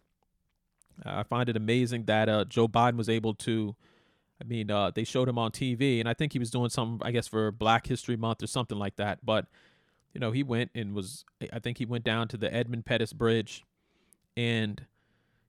I 1.06 1.24
find 1.24 1.50
it 1.50 1.58
amazing 1.58 2.06
that 2.06 2.30
uh, 2.30 2.46
Joe 2.46 2.68
Biden 2.68 2.96
was 2.96 3.10
able 3.10 3.34
to. 3.36 3.76
I 4.42 4.46
mean, 4.46 4.72
uh, 4.72 4.92
they 4.92 5.04
showed 5.04 5.30
him 5.30 5.38
on 5.38 5.52
TV, 5.52 6.00
and 6.00 6.10
I 6.10 6.14
think 6.14 6.34
he 6.34 6.40
was 6.40 6.50
doing 6.50 6.70
some, 6.70 7.00
I 7.02 7.12
guess, 7.12 7.28
for 7.28 7.52
Black 7.52 7.88
History 7.88 8.18
Month 8.18 8.44
or 8.44 8.48
something 8.48 8.78
like 8.78 8.98
that. 8.98 9.26
But 9.26 9.46
you 10.14 10.20
know, 10.20 10.32
he 10.32 10.44
went 10.44 10.72
and 10.76 10.94
was. 10.94 11.26
I 11.52 11.60
think 11.60 11.78
he 11.78 11.86
went 11.86 12.04
down 12.04 12.28
to 12.30 12.38
the 12.38 12.54
Edmund 12.54 12.86
Pettus 12.86 13.14
Bridge, 13.14 13.64
and 14.36 14.86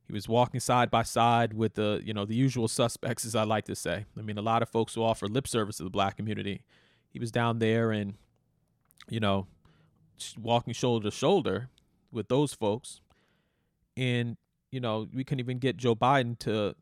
he 0.06 0.12
was 0.12 0.28
walking 0.28 0.60
side 0.60 0.90
by 0.90 1.02
side 1.02 1.54
with 1.54 1.74
the, 1.74 2.02
you 2.04 2.12
know, 2.12 2.24
the 2.24 2.34
usual 2.34 2.68
suspects, 2.68 3.24
as 3.24 3.34
I 3.34 3.44
like 3.44 3.64
to 3.66 3.74
say. 3.74 4.04
I 4.18 4.22
mean, 4.22 4.36
a 4.36 4.42
lot 4.42 4.62
of 4.62 4.68
folks 4.68 4.94
who 4.94 5.02
offer 5.02 5.26
lip 5.26 5.48
service 5.48 5.78
to 5.78 5.84
the 5.84 5.90
black 5.90 6.16
community. 6.16 6.62
he 7.10 7.18
was 7.18 7.30
down 7.30 7.58
there 7.58 7.90
and, 7.90 8.14
you 9.08 9.20
know, 9.20 9.46
walking 10.38 10.74
shoulder 10.74 11.10
to 11.10 11.16
shoulder 11.16 11.70
with 12.12 12.28
those 12.28 12.52
folks. 12.52 13.00
And, 13.96 14.36
you 14.74 14.80
know, 14.80 15.06
we 15.14 15.22
couldn't 15.22 15.38
even 15.38 15.60
get 15.60 15.76
Joe 15.76 15.94
Biden 15.94 16.36
to, 16.40 16.74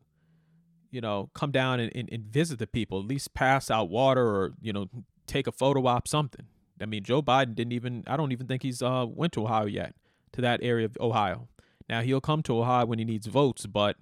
you 0.89 0.99
know, 0.99 1.29
come 1.35 1.51
down 1.51 1.79
and, 1.79 1.91
and, 1.95 2.09
and 2.11 2.23
visit 2.25 2.57
the 2.57 2.65
people, 2.65 2.99
at 2.99 3.05
least 3.05 3.35
pass 3.35 3.69
out 3.69 3.87
water 3.87 4.25
or, 4.25 4.53
you 4.59 4.73
know, 4.73 4.89
take 5.27 5.45
a 5.45 5.51
photo 5.51 5.85
op, 5.85 6.07
something. 6.07 6.47
I 6.81 6.87
mean, 6.87 7.03
Joe 7.03 7.21
Biden 7.21 7.53
didn't 7.53 7.73
even, 7.73 8.03
I 8.07 8.17
don't 8.17 8.31
even 8.31 8.47
think 8.47 8.63
he's 8.63 8.81
uh, 8.81 9.05
went 9.07 9.31
to 9.33 9.43
Ohio 9.43 9.67
yet, 9.67 9.93
to 10.31 10.41
that 10.41 10.59
area 10.63 10.85
of 10.87 10.97
Ohio. 10.99 11.47
Now, 11.87 12.01
he'll 12.01 12.19
come 12.19 12.41
to 12.43 12.59
Ohio 12.59 12.87
when 12.87 12.97
he 12.97 13.05
needs 13.05 13.27
votes, 13.27 13.67
but 13.67 13.95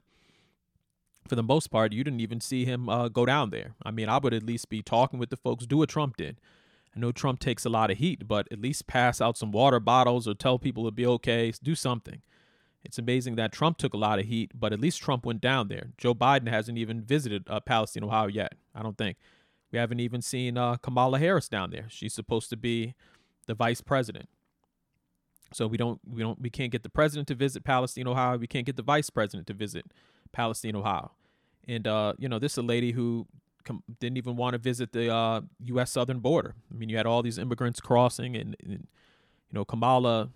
for 1.28 1.36
the 1.36 1.44
most 1.44 1.68
part, 1.68 1.92
you 1.92 2.06
didn't 2.06 2.22
even 2.22 2.40
see 2.40 2.64
him 2.64 2.88
uh, 2.88 3.10
go 3.10 3.26
down 3.26 3.50
there. 3.50 3.76
I 3.84 3.92
mean, 3.92 4.08
I 4.08 4.20
would 4.20 4.34
at 4.34 4.44
least 4.44 4.70
be 4.70 4.82
talking 4.82 5.20
with 5.20 5.32
the 5.32 5.38
folks, 5.38 5.66
do 5.66 5.78
what 5.78 5.90
Trump 5.90 6.16
did. 6.16 6.40
I 6.96 7.00
know 7.00 7.12
Trump 7.12 7.42
takes 7.42 7.66
a 7.66 7.70
lot 7.70 7.92
of 7.92 7.98
heat, 7.98 8.26
but 8.26 8.48
at 8.54 8.62
least 8.62 8.88
pass 8.88 9.20
out 9.20 9.38
some 9.38 9.52
water 9.52 9.82
bottles 9.82 10.30
or 10.30 10.34
tell 10.34 10.58
people 10.58 10.86
to 10.86 10.92
be 10.92 11.06
okay, 11.06 11.52
do 11.62 11.76
something. 11.76 12.22
It's 12.84 12.98
amazing 12.98 13.36
that 13.36 13.52
Trump 13.52 13.78
took 13.78 13.94
a 13.94 13.98
lot 13.98 14.20
of 14.20 14.26
heat, 14.26 14.52
but 14.54 14.74
at 14.74 14.80
least 14.80 15.02
Trump 15.02 15.26
went 15.26 15.42
down 15.42 15.68
there. 15.68 15.92
Joe 15.98 16.16
Biden 16.16 16.50
hasn't 16.50 16.78
even 16.78 17.02
visited 17.02 17.44
uh, 17.48 17.60
Palestine, 17.60 18.04
Ohio 18.04 18.28
yet. 18.28 18.54
I 18.74 18.82
don't 18.82 18.98
think. 18.98 19.18
We 19.72 19.80
haven't 19.80 20.00
even 20.00 20.22
seen 20.22 20.58
uh, 20.58 20.78
Kamala 20.78 21.20
Harris 21.20 21.48
down 21.48 21.70
there. 21.70 21.86
She's 21.90 22.14
supposed 22.14 22.50
to 22.50 22.58
be 22.58 22.96
the 23.48 23.54
vice 23.54 23.82
president. 23.82 24.28
So 25.54 25.68
we 25.68 25.78
don't 25.78 26.00
we 26.10 26.22
don't 26.22 26.42
we 26.42 26.50
can't 26.50 26.72
get 26.72 26.84
the 26.84 26.90
president 26.90 27.28
to 27.28 27.36
visit 27.36 27.64
Palestine, 27.64 28.08
Ohio. 28.08 28.38
We 28.38 28.48
can't 28.48 28.66
get 28.66 28.78
the 28.78 28.84
vice 28.84 29.10
president 29.10 29.48
to 29.48 29.54
visit 29.54 29.86
Palestine, 30.32 30.76
Ohio. 30.76 31.12
And 31.68 31.88
uh, 31.88 32.14
you 32.18 32.30
know, 32.30 32.40
this 32.40 32.54
is 32.54 32.58
a 32.58 32.64
lady 32.64 32.92
who 32.92 33.28
com- 33.64 33.84
didn't 34.00 34.18
even 34.18 34.36
want 34.36 34.54
to 34.54 34.58
visit 34.58 34.92
the 34.94 35.14
uh, 35.14 35.42
U.S. 35.66 35.92
southern 35.92 36.20
border. 36.20 36.56
I 36.72 36.78
mean, 36.78 36.90
you 36.90 36.98
had 36.98 37.06
all 37.06 37.22
these 37.22 37.38
immigrants 37.38 37.80
crossing, 37.80 38.36
and, 38.36 38.56
and 38.64 38.72
you 38.72 39.54
know, 39.54 39.66
Kamala, 39.66 40.30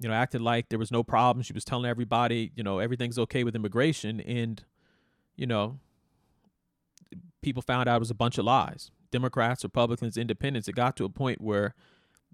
you 0.00 0.08
know, 0.08 0.14
acted 0.14 0.40
like 0.40 0.68
there 0.70 0.78
was 0.78 0.90
no 0.90 1.04
problem. 1.04 1.42
She 1.42 1.52
was 1.52 1.64
telling 1.64 1.88
everybody, 1.88 2.50
you 2.56 2.64
know, 2.64 2.78
everything's 2.78 3.18
okay 3.18 3.44
with 3.44 3.54
immigration, 3.54 4.20
and 4.20 4.62
you 5.36 5.46
know, 5.46 5.78
people 7.42 7.62
found 7.62 7.88
out 7.88 7.96
it 7.96 8.00
was 8.00 8.10
a 8.10 8.14
bunch 8.14 8.38
of 8.38 8.44
lies. 8.44 8.90
Democrats, 9.10 9.64
Republicans, 9.64 10.16
Independents. 10.16 10.68
It 10.68 10.74
got 10.74 10.96
to 10.96 11.04
a 11.04 11.08
point 11.08 11.40
where, 11.40 11.74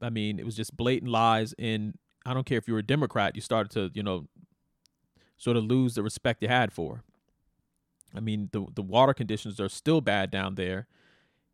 I 0.01 0.11
mean, 0.11 0.39
it 0.39 0.45
was 0.45 0.57
just 0.57 0.77
blatant 0.77 1.11
lies. 1.11 1.55
And 1.59 1.99
I 2.25 2.35
don't 2.35 2.45
care 2.45 2.59
if 2.59 2.69
you 2.69 2.75
were 2.75 2.81
a 2.81 2.87
Democrat, 2.87 3.35
you 3.35 3.41
started 3.41 3.71
to, 3.73 3.91
you 3.95 4.03
know, 4.03 4.27
sort 5.37 5.57
of 5.57 5.65
lose 5.65 5.95
the 5.95 6.03
respect 6.03 6.43
you 6.43 6.49
had 6.49 6.73
for. 6.73 7.03
I 8.15 8.21
mean, 8.21 8.49
the 8.53 8.67
the 8.75 8.83
water 8.83 9.13
conditions 9.13 9.61
are 9.61 9.69
still 9.69 10.01
bad 10.01 10.31
down 10.31 10.55
there. 10.55 10.87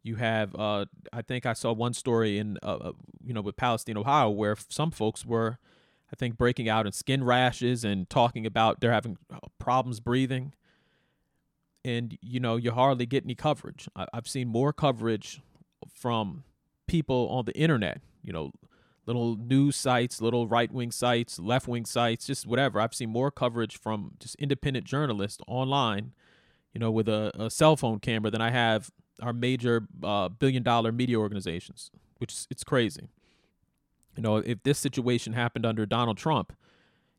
You 0.05 0.17
have, 0.17 0.55
uh, 0.55 0.87
I 1.13 1.23
think 1.23 1.47
I 1.47 1.53
saw 1.53 1.73
one 1.73 1.95
story 1.95 2.39
in, 2.39 2.59
uh, 2.63 2.77
uh 2.77 2.93
you 3.25 3.33
know, 3.33 3.41
with 3.41 3.57
Palestine, 3.57 3.97
Ohio, 3.97 4.31
where 4.31 4.57
some 4.69 4.91
folks 4.91 5.25
were, 5.25 5.59
I 6.13 6.17
think, 6.17 6.37
breaking 6.37 6.69
out 6.69 6.87
in 6.87 6.93
skin 6.93 7.25
rashes 7.25 7.85
and 7.85 8.09
talking 8.09 8.47
about 8.47 8.81
they're 8.81 8.93
having 8.93 9.17
uh, 9.33 9.39
problems 9.59 10.01
breathing. 10.01 10.55
And 11.85 12.17
you 12.21 12.41
know, 12.41 12.57
you 12.57 12.73
hardly 12.73 13.07
get 13.07 13.25
any 13.25 13.35
coverage. 13.35 13.89
I, 13.97 14.07
I've 14.13 14.29
seen 14.29 14.49
more 14.49 14.73
coverage 14.73 15.41
from 15.93 16.45
people 16.87 17.29
on 17.31 17.45
the 17.45 17.57
internet. 17.57 18.01
You 18.23 18.33
know, 18.33 18.53
little 19.07 19.37
news 19.37 19.77
sites, 19.77 20.21
little 20.21 20.47
right 20.47 20.71
wing 20.71 20.91
sites, 20.91 21.39
left 21.39 21.67
wing 21.67 21.85
sites, 21.85 22.27
just 22.27 22.47
whatever. 22.47 22.81
I've 22.81 22.95
seen 22.95 23.11
more 23.11 23.31
coverage 23.31 23.79
from 23.79 24.13
just 24.21 24.37
independent 24.37 24.87
journalists 24.87 25.43
online 25.49 26.13
you 26.73 26.79
know, 26.79 26.91
with 26.91 27.09
a, 27.09 27.33
a 27.39 27.51
cell 27.51 27.77
phone 27.77 27.99
camera 27.99 28.31
than 28.31 28.41
I 28.41 28.51
have 28.51 28.91
our 29.21 29.33
major 29.33 29.87
uh, 30.03 30.29
billion 30.29 30.63
dollar 30.63 30.93
media 30.93 31.19
organizations, 31.19 31.91
which 32.19 32.47
it's 32.51 32.65
crazy. 32.65 33.09
You 34.17 34.23
know, 34.23 34.37
if 34.37 34.63
this 34.63 34.79
situation 34.79 35.33
happened 35.33 35.65
under 35.65 35.87
Donald 35.87 36.19
Trump, 36.19 36.53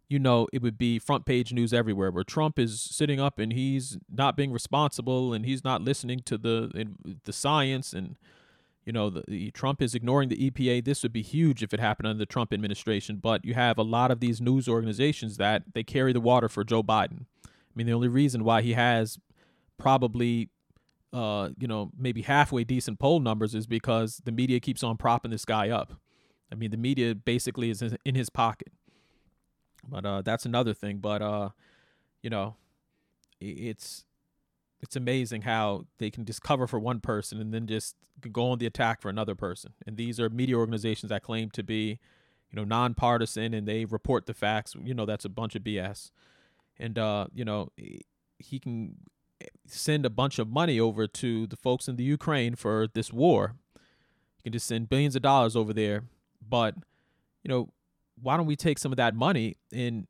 you 0.09 0.19
know, 0.19 0.47
it 0.53 0.61
would 0.61 0.77
be 0.77 0.99
front 0.99 1.25
page 1.25 1.53
news 1.53 1.73
everywhere 1.73 2.11
where 2.11 2.23
Trump 2.23 2.59
is 2.59 2.79
sitting 2.81 3.19
up 3.19 3.39
and 3.39 3.53
he's 3.53 3.97
not 4.11 4.37
being 4.37 4.51
responsible 4.51 5.33
and 5.33 5.45
he's 5.45 5.63
not 5.63 5.81
listening 5.81 6.19
to 6.25 6.37
the 6.37 6.87
the 7.23 7.33
science 7.33 7.93
and 7.93 8.15
you 8.85 8.91
know, 8.91 9.09
the, 9.09 9.23
the, 9.29 9.51
Trump 9.51 9.81
is 9.81 9.95
ignoring 9.95 10.27
the 10.27 10.51
EPA. 10.51 10.83
This 10.83 11.03
would 11.03 11.13
be 11.13 11.21
huge 11.21 11.63
if 11.63 11.73
it 11.73 11.79
happened 11.79 12.05
under 12.05 12.19
the 12.19 12.25
Trump 12.25 12.51
administration. 12.51 13.15
But 13.15 13.45
you 13.45 13.53
have 13.53 13.77
a 13.77 13.81
lot 13.81 14.11
of 14.11 14.19
these 14.19 14.41
news 14.41 14.67
organizations 14.67 15.37
that 15.37 15.63
they 15.73 15.83
carry 15.83 16.11
the 16.11 16.19
water 16.19 16.49
for 16.49 16.65
Joe 16.65 16.83
Biden. 16.83 17.25
I 17.45 17.75
mean, 17.75 17.87
the 17.87 17.93
only 17.93 18.09
reason 18.09 18.43
why 18.43 18.61
he 18.61 18.73
has 18.73 19.17
probably 19.77 20.49
uh, 21.13 21.49
you 21.59 21.67
know, 21.67 21.91
maybe 21.97 22.23
halfway 22.23 22.63
decent 22.63 22.99
poll 22.99 23.19
numbers 23.19 23.53
is 23.53 23.67
because 23.67 24.21
the 24.25 24.31
media 24.31 24.59
keeps 24.59 24.83
on 24.83 24.97
propping 24.97 25.31
this 25.31 25.45
guy 25.45 25.69
up. 25.69 25.93
I 26.53 26.55
mean, 26.55 26.69
the 26.69 26.77
media 26.77 27.15
basically 27.15 27.71
is 27.71 27.81
in 27.81 28.15
his 28.15 28.29
pocket. 28.29 28.71
But 29.89 30.05
uh, 30.05 30.21
that's 30.21 30.45
another 30.45 30.73
thing. 30.73 30.99
But 30.99 31.21
uh, 31.21 31.49
you 32.21 32.29
know, 32.29 32.55
it's 33.41 34.05
it's 34.79 34.95
amazing 34.95 35.41
how 35.41 35.85
they 35.97 36.11
can 36.11 36.25
just 36.25 36.43
cover 36.43 36.67
for 36.67 36.79
one 36.79 36.99
person 36.99 37.41
and 37.41 37.53
then 37.53 37.67
just 37.67 37.95
go 38.31 38.49
on 38.51 38.59
the 38.59 38.65
attack 38.65 39.01
for 39.01 39.09
another 39.09 39.35
person. 39.35 39.73
And 39.87 39.97
these 39.97 40.19
are 40.19 40.29
media 40.29 40.55
organizations 40.55 41.09
that 41.09 41.23
claim 41.23 41.49
to 41.51 41.63
be, 41.63 41.99
you 42.51 42.55
know, 42.55 42.63
nonpartisan 42.63 43.53
and 43.53 43.67
they 43.67 43.85
report 43.85 44.27
the 44.27 44.33
facts. 44.33 44.75
You 44.81 44.93
know, 44.93 45.05
that's 45.05 45.25
a 45.25 45.29
bunch 45.29 45.55
of 45.55 45.63
BS. 45.63 46.11
And 46.77 46.99
uh, 46.99 47.27
you 47.33 47.43
know, 47.43 47.71
he 48.37 48.59
can 48.59 48.97
send 49.65 50.05
a 50.05 50.09
bunch 50.09 50.37
of 50.37 50.47
money 50.47 50.79
over 50.79 51.07
to 51.07 51.47
the 51.47 51.57
folks 51.57 51.87
in 51.87 51.95
the 51.95 52.03
Ukraine 52.03 52.55
for 52.55 52.87
this 52.93 53.11
war. 53.11 53.55
You 54.37 54.43
can 54.43 54.53
just 54.53 54.67
send 54.67 54.89
billions 54.89 55.15
of 55.15 55.23
dollars 55.23 55.55
over 55.55 55.73
there. 55.73 56.03
But, 56.47 56.75
you 57.43 57.49
know, 57.49 57.69
why 58.21 58.37
don't 58.37 58.45
we 58.45 58.55
take 58.55 58.79
some 58.79 58.91
of 58.91 58.97
that 58.97 59.15
money 59.15 59.57
and 59.71 60.07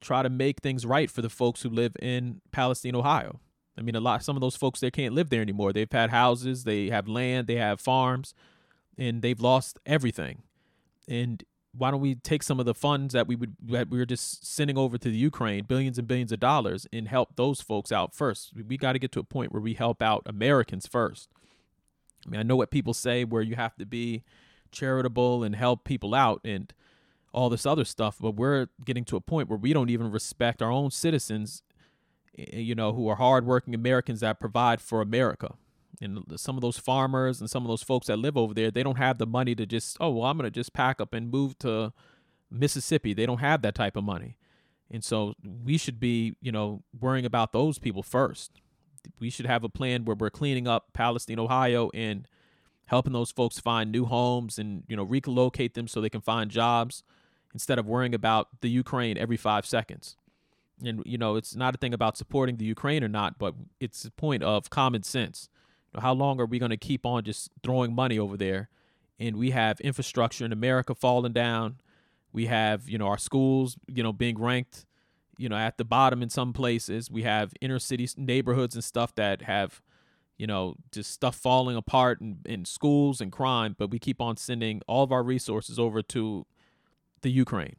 try 0.00 0.22
to 0.22 0.30
make 0.30 0.60
things 0.60 0.86
right 0.86 1.10
for 1.10 1.22
the 1.22 1.28
folks 1.28 1.62
who 1.62 1.70
live 1.70 1.96
in 2.00 2.40
Palestine, 2.52 2.94
Ohio? 2.94 3.40
I 3.78 3.82
mean, 3.82 3.94
a 3.94 4.00
lot 4.00 4.24
some 4.24 4.36
of 4.36 4.40
those 4.40 4.56
folks 4.56 4.80
there 4.80 4.90
can't 4.90 5.14
live 5.14 5.30
there 5.30 5.40
anymore. 5.42 5.72
They've 5.72 5.90
had 5.90 6.10
houses, 6.10 6.64
they 6.64 6.88
have 6.88 7.06
land, 7.06 7.46
they 7.46 7.56
have 7.56 7.80
farms, 7.80 8.34
and 8.96 9.22
they've 9.22 9.40
lost 9.40 9.78
everything. 9.86 10.42
And 11.06 11.44
why 11.72 11.92
don't 11.92 12.00
we 12.00 12.16
take 12.16 12.42
some 12.42 12.58
of 12.58 12.66
the 12.66 12.74
funds 12.74 13.14
that 13.14 13.28
we 13.28 13.36
would 13.36 13.54
that 13.66 13.88
we 13.88 13.98
were 13.98 14.04
just 14.04 14.44
sending 14.44 14.76
over 14.76 14.98
to 14.98 15.08
the 15.08 15.16
Ukraine, 15.16 15.64
billions 15.64 15.96
and 15.96 16.08
billions 16.08 16.32
of 16.32 16.40
dollars, 16.40 16.86
and 16.92 17.06
help 17.06 17.36
those 17.36 17.60
folks 17.60 17.92
out 17.92 18.14
first? 18.14 18.52
We 18.66 18.76
got 18.76 18.94
to 18.94 18.98
get 18.98 19.12
to 19.12 19.20
a 19.20 19.24
point 19.24 19.52
where 19.52 19.62
we 19.62 19.74
help 19.74 20.02
out 20.02 20.22
Americans 20.26 20.88
first. 20.88 21.28
I 22.26 22.30
mean, 22.30 22.40
I 22.40 22.42
know 22.42 22.56
what 22.56 22.72
people 22.72 22.94
say 22.94 23.24
where 23.24 23.42
you 23.42 23.54
have 23.54 23.76
to 23.76 23.86
be 23.86 24.24
charitable 24.70 25.42
and 25.42 25.54
help 25.56 25.84
people 25.84 26.14
out 26.14 26.40
and 26.44 26.72
all 27.32 27.50
this 27.50 27.66
other 27.66 27.84
stuff, 27.84 28.16
but 28.20 28.36
we're 28.36 28.68
getting 28.84 29.04
to 29.04 29.16
a 29.16 29.20
point 29.20 29.48
where 29.48 29.58
we 29.58 29.72
don't 29.72 29.90
even 29.90 30.10
respect 30.10 30.62
our 30.62 30.70
own 30.70 30.90
citizens, 30.90 31.62
you 32.34 32.74
know, 32.74 32.92
who 32.92 33.08
are 33.08 33.16
hardworking 33.16 33.74
Americans 33.74 34.20
that 34.20 34.40
provide 34.40 34.80
for 34.80 35.00
America 35.00 35.54
and 36.00 36.24
some 36.36 36.56
of 36.56 36.60
those 36.60 36.78
farmers 36.78 37.40
and 37.40 37.50
some 37.50 37.64
of 37.64 37.68
those 37.68 37.82
folks 37.82 38.06
that 38.06 38.18
live 38.18 38.36
over 38.36 38.54
there, 38.54 38.70
they 38.70 38.82
don't 38.82 38.98
have 38.98 39.18
the 39.18 39.26
money 39.26 39.54
to 39.54 39.66
just, 39.66 39.96
oh, 40.00 40.10
well, 40.10 40.26
I'm 40.26 40.36
going 40.36 40.50
to 40.50 40.50
just 40.50 40.72
pack 40.72 41.00
up 41.00 41.12
and 41.12 41.30
move 41.30 41.58
to 41.60 41.92
Mississippi. 42.50 43.14
They 43.14 43.26
don't 43.26 43.38
have 43.38 43.62
that 43.62 43.74
type 43.74 43.96
of 43.96 44.04
money. 44.04 44.36
And 44.90 45.04
so 45.04 45.34
we 45.42 45.76
should 45.76 46.00
be, 46.00 46.34
you 46.40 46.52
know, 46.52 46.82
worrying 46.98 47.26
about 47.26 47.52
those 47.52 47.78
people 47.78 48.02
first. 48.02 48.52
We 49.18 49.30
should 49.30 49.46
have 49.46 49.64
a 49.64 49.68
plan 49.68 50.04
where 50.04 50.16
we're 50.16 50.30
cleaning 50.30 50.66
up 50.66 50.92
Palestine, 50.92 51.38
Ohio, 51.38 51.90
and 51.92 52.26
helping 52.88 53.12
those 53.12 53.30
folks 53.30 53.58
find 53.58 53.90
new 53.90 54.04
homes 54.04 54.58
and, 54.58 54.84
you 54.88 54.96
know, 54.96 55.04
relocate 55.04 55.74
them 55.74 55.88
so 55.88 56.00
they 56.00 56.10
can 56.10 56.20
find 56.20 56.50
jobs 56.50 57.02
instead 57.54 57.78
of 57.78 57.86
worrying 57.86 58.14
about 58.14 58.60
the 58.60 58.68
Ukraine 58.68 59.16
every 59.16 59.36
five 59.36 59.64
seconds. 59.64 60.16
And, 60.84 61.02
you 61.06 61.18
know, 61.18 61.36
it's 61.36 61.56
not 61.56 61.74
a 61.74 61.78
thing 61.78 61.94
about 61.94 62.16
supporting 62.16 62.56
the 62.56 62.64
Ukraine 62.64 63.02
or 63.02 63.08
not, 63.08 63.38
but 63.38 63.54
it's 63.80 64.04
a 64.04 64.10
point 64.10 64.42
of 64.42 64.70
common 64.70 65.02
sense 65.02 65.48
how 65.96 66.12
long 66.12 66.40
are 66.40 66.46
we 66.46 66.58
going 66.58 66.70
to 66.70 66.76
keep 66.76 67.06
on 67.06 67.24
just 67.24 67.50
throwing 67.62 67.94
money 67.94 68.18
over 68.18 68.36
there? 68.36 68.68
And 69.18 69.36
we 69.36 69.50
have 69.50 69.80
infrastructure 69.80 70.44
in 70.44 70.52
America 70.52 70.94
falling 70.94 71.32
down. 71.32 71.80
We 72.32 72.46
have, 72.46 72.88
you 72.88 72.98
know, 72.98 73.06
our 73.06 73.18
schools, 73.18 73.76
you 73.86 74.02
know, 74.02 74.12
being 74.12 74.38
ranked, 74.38 74.84
you 75.36 75.48
know, 75.48 75.56
at 75.56 75.78
the 75.78 75.84
bottom 75.84 76.22
in 76.22 76.28
some 76.28 76.52
places. 76.52 77.10
We 77.10 77.22
have 77.22 77.52
inner 77.60 77.78
city 77.78 78.08
neighborhoods 78.16 78.74
and 78.74 78.84
stuff 78.84 79.14
that 79.16 79.42
have, 79.42 79.80
you 80.38 80.46
know, 80.46 80.76
just 80.92 81.10
stuff 81.10 81.36
falling 81.36 81.76
apart 81.76 82.20
in, 82.20 82.38
in 82.46 82.64
schools 82.64 83.20
and 83.20 83.30
crime. 83.30 83.74
But 83.76 83.90
we 83.90 83.98
keep 83.98 84.20
on 84.20 84.36
sending 84.36 84.80
all 84.86 85.02
of 85.02 85.12
our 85.12 85.22
resources 85.22 85.78
over 85.78 86.00
to 86.02 86.46
the 87.22 87.30
Ukraine. 87.30 87.76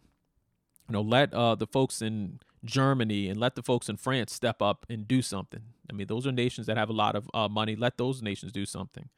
You 0.88 0.94
know, 0.94 1.02
let 1.02 1.34
uh, 1.34 1.56
the 1.56 1.68
folks 1.68 2.02
in 2.02 2.40
Germany 2.66 3.30
and 3.30 3.40
let 3.40 3.56
the 3.56 3.64
folks 3.64 3.90
in 3.90 3.98
France 3.98 4.34
step 4.34 4.62
up 4.62 4.86
and 4.90 5.08
do 5.08 5.22
something. 5.22 5.62
I 5.90 5.94
mean, 5.94 6.08
those 6.08 6.28
are 6.28 6.32
nations 6.32 6.68
that 6.68 6.78
have 6.78 6.90
a 6.90 6.94
lot 6.94 7.16
of 7.16 7.30
uh, 7.34 7.48
money. 7.48 7.76
Let 7.76 7.98
those 7.98 8.22
nations 8.22 8.52
do 8.52 8.66
something. 8.66 9.10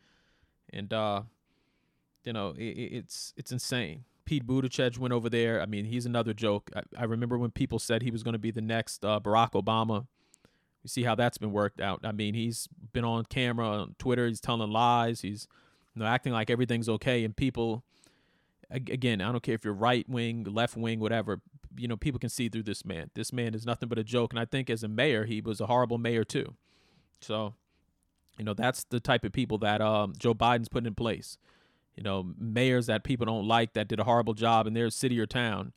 And 0.72 0.94
uh, 0.94 1.24
you 2.24 2.34
know, 2.34 2.54
it, 2.58 2.64
it's 2.64 3.34
it's 3.36 3.52
insane. 3.52 4.06
Pete 4.26 4.46
Buttigieg 4.46 4.98
went 4.98 5.14
over 5.14 5.30
there. 5.30 5.62
I 5.62 5.66
mean, 5.66 5.86
he's 5.86 6.06
another 6.06 6.34
joke. 6.34 6.70
I, 6.76 6.84
I 7.00 7.04
remember 7.06 7.38
when 7.38 7.52
people 7.52 7.80
said 7.80 8.04
he 8.04 8.12
was 8.12 8.24
going 8.24 8.34
to 8.34 8.40
be 8.40 8.52
the 8.52 8.62
next 8.62 9.04
uh, 9.04 9.20
Barack 9.20 9.52
Obama. 9.54 10.06
You 10.84 10.88
see 10.88 11.04
how 11.04 11.16
that's 11.16 11.38
been 11.38 11.52
worked 11.52 11.80
out. 11.80 12.02
I 12.04 12.12
mean, 12.12 12.34
he's 12.34 12.68
been 12.94 13.06
on 13.06 13.26
camera 13.26 13.68
on 13.68 13.96
Twitter. 14.00 14.28
He's 14.28 14.42
telling 14.42 14.72
lies. 14.72 15.22
He's 15.22 15.48
you 15.96 16.02
know, 16.02 16.08
acting 16.08 16.34
like 16.34 16.50
everything's 16.50 16.90
okay, 16.90 17.24
and 17.24 17.36
people, 17.36 17.84
again, 18.70 19.22
I 19.22 19.32
don't 19.32 19.44
care 19.44 19.56
if 19.56 19.66
you're 19.66 19.74
right 19.74 20.08
wing, 20.10 20.46
left 20.46 20.78
wing, 20.78 21.00
whatever. 21.00 21.42
You 21.78 21.88
know, 21.88 21.98
people 21.98 22.20
can 22.20 22.30
see 22.30 22.50
through 22.50 22.64
this 22.64 22.84
man. 22.86 23.12
This 23.14 23.32
man 23.32 23.54
is 23.54 23.66
nothing 23.66 23.90
but 23.90 24.00
a 24.00 24.04
joke, 24.04 24.34
and 24.34 24.40
I 24.40 24.46
think 24.46 24.70
as 24.70 24.84
a 24.84 24.88
mayor, 24.88 25.26
he 25.26 25.42
was 25.42 25.62
a 25.62 25.68
horrible 25.68 25.98
mayor 25.98 26.24
too. 26.24 26.56
So, 27.20 27.54
you 28.38 28.46
know, 28.46 28.54
that's 28.54 28.84
the 28.86 29.00
type 29.00 29.24
of 29.24 29.32
people 29.32 29.58
that 29.60 29.82
um, 29.82 30.14
Joe 30.18 30.34
Biden's 30.34 30.70
putting 30.70 30.88
in 30.88 30.96
place. 30.96 31.38
You 31.96 32.04
know, 32.04 32.34
mayors 32.38 32.88
that 32.88 33.04
people 33.04 33.26
don't 33.26 33.48
like 33.48 33.74
that 33.74 33.88
did 33.88 34.00
a 34.00 34.06
horrible 34.06 34.34
job 34.34 34.66
in 34.66 34.74
their 34.74 34.90
city 34.90 35.20
or 35.20 35.26
town. 35.26 35.74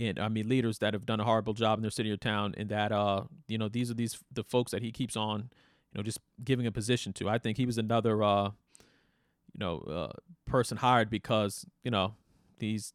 And 0.00 0.18
I 0.18 0.28
mean, 0.28 0.48
leaders 0.48 0.78
that 0.78 0.94
have 0.94 1.06
done 1.06 1.20
a 1.20 1.24
horrible 1.24 1.54
job 1.54 1.78
in 1.78 1.82
their 1.82 1.90
city 1.90 2.10
or 2.10 2.16
town, 2.16 2.54
and 2.56 2.68
that 2.68 2.92
uh, 2.92 3.24
you 3.48 3.58
know, 3.58 3.68
these 3.68 3.90
are 3.90 3.94
these 3.94 4.18
the 4.32 4.44
folks 4.44 4.70
that 4.70 4.82
he 4.82 4.92
keeps 4.92 5.16
on, 5.16 5.50
you 5.92 5.98
know, 5.98 6.02
just 6.02 6.20
giving 6.44 6.66
a 6.66 6.72
position 6.72 7.12
to. 7.14 7.28
I 7.28 7.38
think 7.38 7.56
he 7.56 7.66
was 7.66 7.78
another, 7.78 8.22
uh, 8.22 8.44
you 8.44 9.58
know, 9.58 9.78
uh, 9.78 10.12
person 10.46 10.76
hired 10.76 11.10
because 11.10 11.66
you 11.82 11.90
know 11.90 12.14
he's 12.58 12.92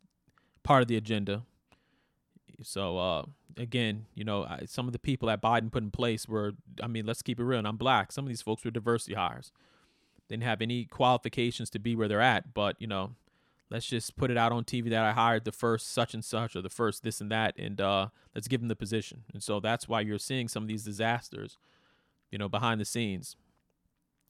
part 0.64 0.82
of 0.82 0.88
the 0.88 0.96
agenda. 0.96 1.44
So 2.62 2.98
uh, 2.98 3.24
again, 3.58 4.06
you 4.16 4.24
know, 4.24 4.44
I, 4.44 4.62
some 4.66 4.88
of 4.88 4.94
the 4.94 5.00
people 5.00 5.28
that 5.28 5.42
Biden 5.42 5.72
put 5.72 5.84
in 5.84 5.92
place 5.92 6.28
were, 6.28 6.54
I 6.82 6.88
mean, 6.88 7.06
let's 7.06 7.22
keep 7.22 7.40
it 7.40 7.44
real. 7.44 7.60
And 7.60 7.68
I'm 7.68 7.78
black. 7.78 8.12
Some 8.12 8.26
of 8.26 8.30
these 8.30 8.42
folks 8.42 8.64
were 8.64 8.72
diversity 8.72 9.16
hires. 9.16 9.52
They 10.28 10.36
didn't 10.36 10.46
have 10.46 10.62
any 10.62 10.86
qualifications 10.86 11.70
to 11.72 11.80
be 11.80 11.96
where 11.96 12.08
they're 12.08 12.22
at, 12.22 12.54
but 12.54 12.78
you 12.80 12.88
know, 12.88 13.12
let's 13.74 13.88
just 13.88 14.16
put 14.16 14.30
it 14.30 14.38
out 14.38 14.52
on 14.52 14.64
TV 14.64 14.90
that 14.92 15.04
I 15.04 15.12
hired 15.14 15.46
the 15.46 15.52
first 15.52 15.92
such 15.92 16.14
and 16.14 16.24
such 16.24 16.56
or 16.56 16.62
the 16.62 16.70
first 16.70 17.04
this 17.04 17.20
and 17.20 17.32
that, 17.32 17.58
and 17.58 17.82
uh, 17.82 18.08
let's 18.36 18.48
give 18.48 18.62
them 18.62 18.68
the 18.68 18.76
position. 18.76 19.24
And 19.34 19.42
so 19.42 19.60
that's 19.60 19.88
why 19.88 20.02
you're 20.02 20.20
seeing 20.20 20.48
some 20.48 20.64
of 20.64 20.70
these 20.70 20.84
disasters, 20.84 21.58
you 22.32 22.38
know, 22.38 22.48
behind 22.48 22.80
the 22.80 22.86
scenes. 22.86 23.36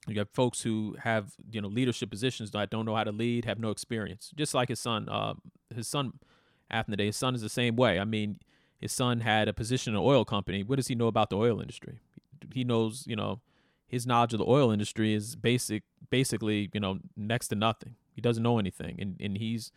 You 0.07 0.19
have 0.19 0.29
folks 0.29 0.61
who 0.61 0.95
have 1.03 1.33
you 1.51 1.61
know 1.61 1.67
leadership 1.67 2.09
positions 2.09 2.51
that 2.51 2.69
don't 2.69 2.85
know 2.85 2.95
how 2.95 3.03
to 3.03 3.11
lead, 3.11 3.43
have 3.45 3.59
no 3.59 3.69
experience. 3.69 4.31
Just 4.35 4.53
like 4.53 4.69
his 4.69 4.79
son, 4.79 5.09
uh, 5.09 5.33
his 5.75 5.87
son, 5.87 6.13
day, 6.71 7.05
his 7.05 7.17
son 7.17 7.35
is 7.35 7.41
the 7.41 7.49
same 7.49 7.75
way. 7.75 7.99
I 7.99 8.05
mean, 8.05 8.39
his 8.79 8.93
son 8.93 9.19
had 9.19 9.47
a 9.49 9.53
position 9.53 9.93
in 9.93 9.97
an 9.97 10.05
oil 10.05 10.23
company. 10.25 10.63
What 10.63 10.77
does 10.77 10.87
he 10.87 10.95
know 10.95 11.07
about 11.07 11.29
the 11.29 11.37
oil 11.37 11.59
industry? 11.59 11.99
He 12.53 12.63
knows, 12.63 13.05
you 13.07 13.15
know, 13.15 13.39
his 13.87 14.07
knowledge 14.07 14.33
of 14.33 14.39
the 14.39 14.45
oil 14.45 14.71
industry 14.71 15.13
is 15.13 15.35
basic, 15.35 15.83
basically, 16.13 16.69
you 16.71 16.79
know, 16.79 16.99
next 17.17 17.47
to 17.47 17.55
nothing. 17.55 17.95
He 18.13 18.21
doesn't 18.21 18.43
know 18.43 18.59
anything, 18.59 18.97
and 18.99 19.15
and 19.19 19.35
he's 19.35 19.71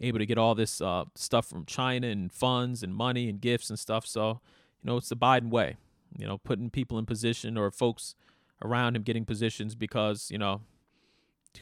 able 0.00 0.20
to 0.20 0.24
get 0.24 0.38
all 0.38 0.54
this 0.54 0.80
uh, 0.80 1.06
stuff 1.16 1.46
from 1.46 1.64
China 1.64 2.06
and 2.06 2.30
funds 2.32 2.84
and 2.84 2.94
money 2.94 3.28
and 3.28 3.40
gifts 3.40 3.70
and 3.70 3.78
stuff. 3.78 4.06
So, 4.06 4.40
you 4.82 4.88
know, 4.88 4.98
it's 4.98 5.08
the 5.08 5.16
Biden 5.16 5.50
way. 5.50 5.78
You 6.16 6.28
know, 6.28 6.38
putting 6.38 6.70
people 6.70 6.96
in 6.96 7.06
position 7.06 7.58
or 7.58 7.72
folks 7.72 8.14
around 8.64 8.94
him 8.94 9.02
getting 9.02 9.24
positions 9.24 9.74
because 9.74 10.30
you 10.30 10.38
know 10.38 10.60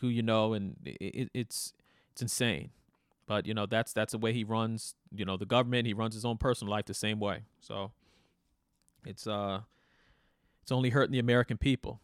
who 0.03 0.09
you 0.09 0.23
know, 0.23 0.53
and 0.53 0.77
it, 0.85 1.31
it's 1.33 1.73
it's 2.13 2.21
insane. 2.21 2.69
But 3.27 3.47
you 3.47 3.55
know 3.55 3.65
that's 3.65 3.95
that's 3.95 4.13
the 4.13 4.19
way 4.19 4.35
he 4.35 4.45
runs. 4.45 4.95
You 5.11 5.25
know 5.25 5.39
the 5.39 5.47
government. 5.47 5.87
He 5.87 5.95
runs 5.95 6.15
his 6.15 6.27
own 6.27 6.37
personal 6.37 6.71
life 6.71 6.85
the 6.85 6.93
same 6.93 7.19
way. 7.19 7.45
So 7.61 7.93
it's 9.07 9.27
uh 9.27 9.61
it's 10.63 10.71
only 10.71 10.91
hurting 10.91 11.13
the 11.13 11.19
American 11.19 11.57
people, 11.57 11.99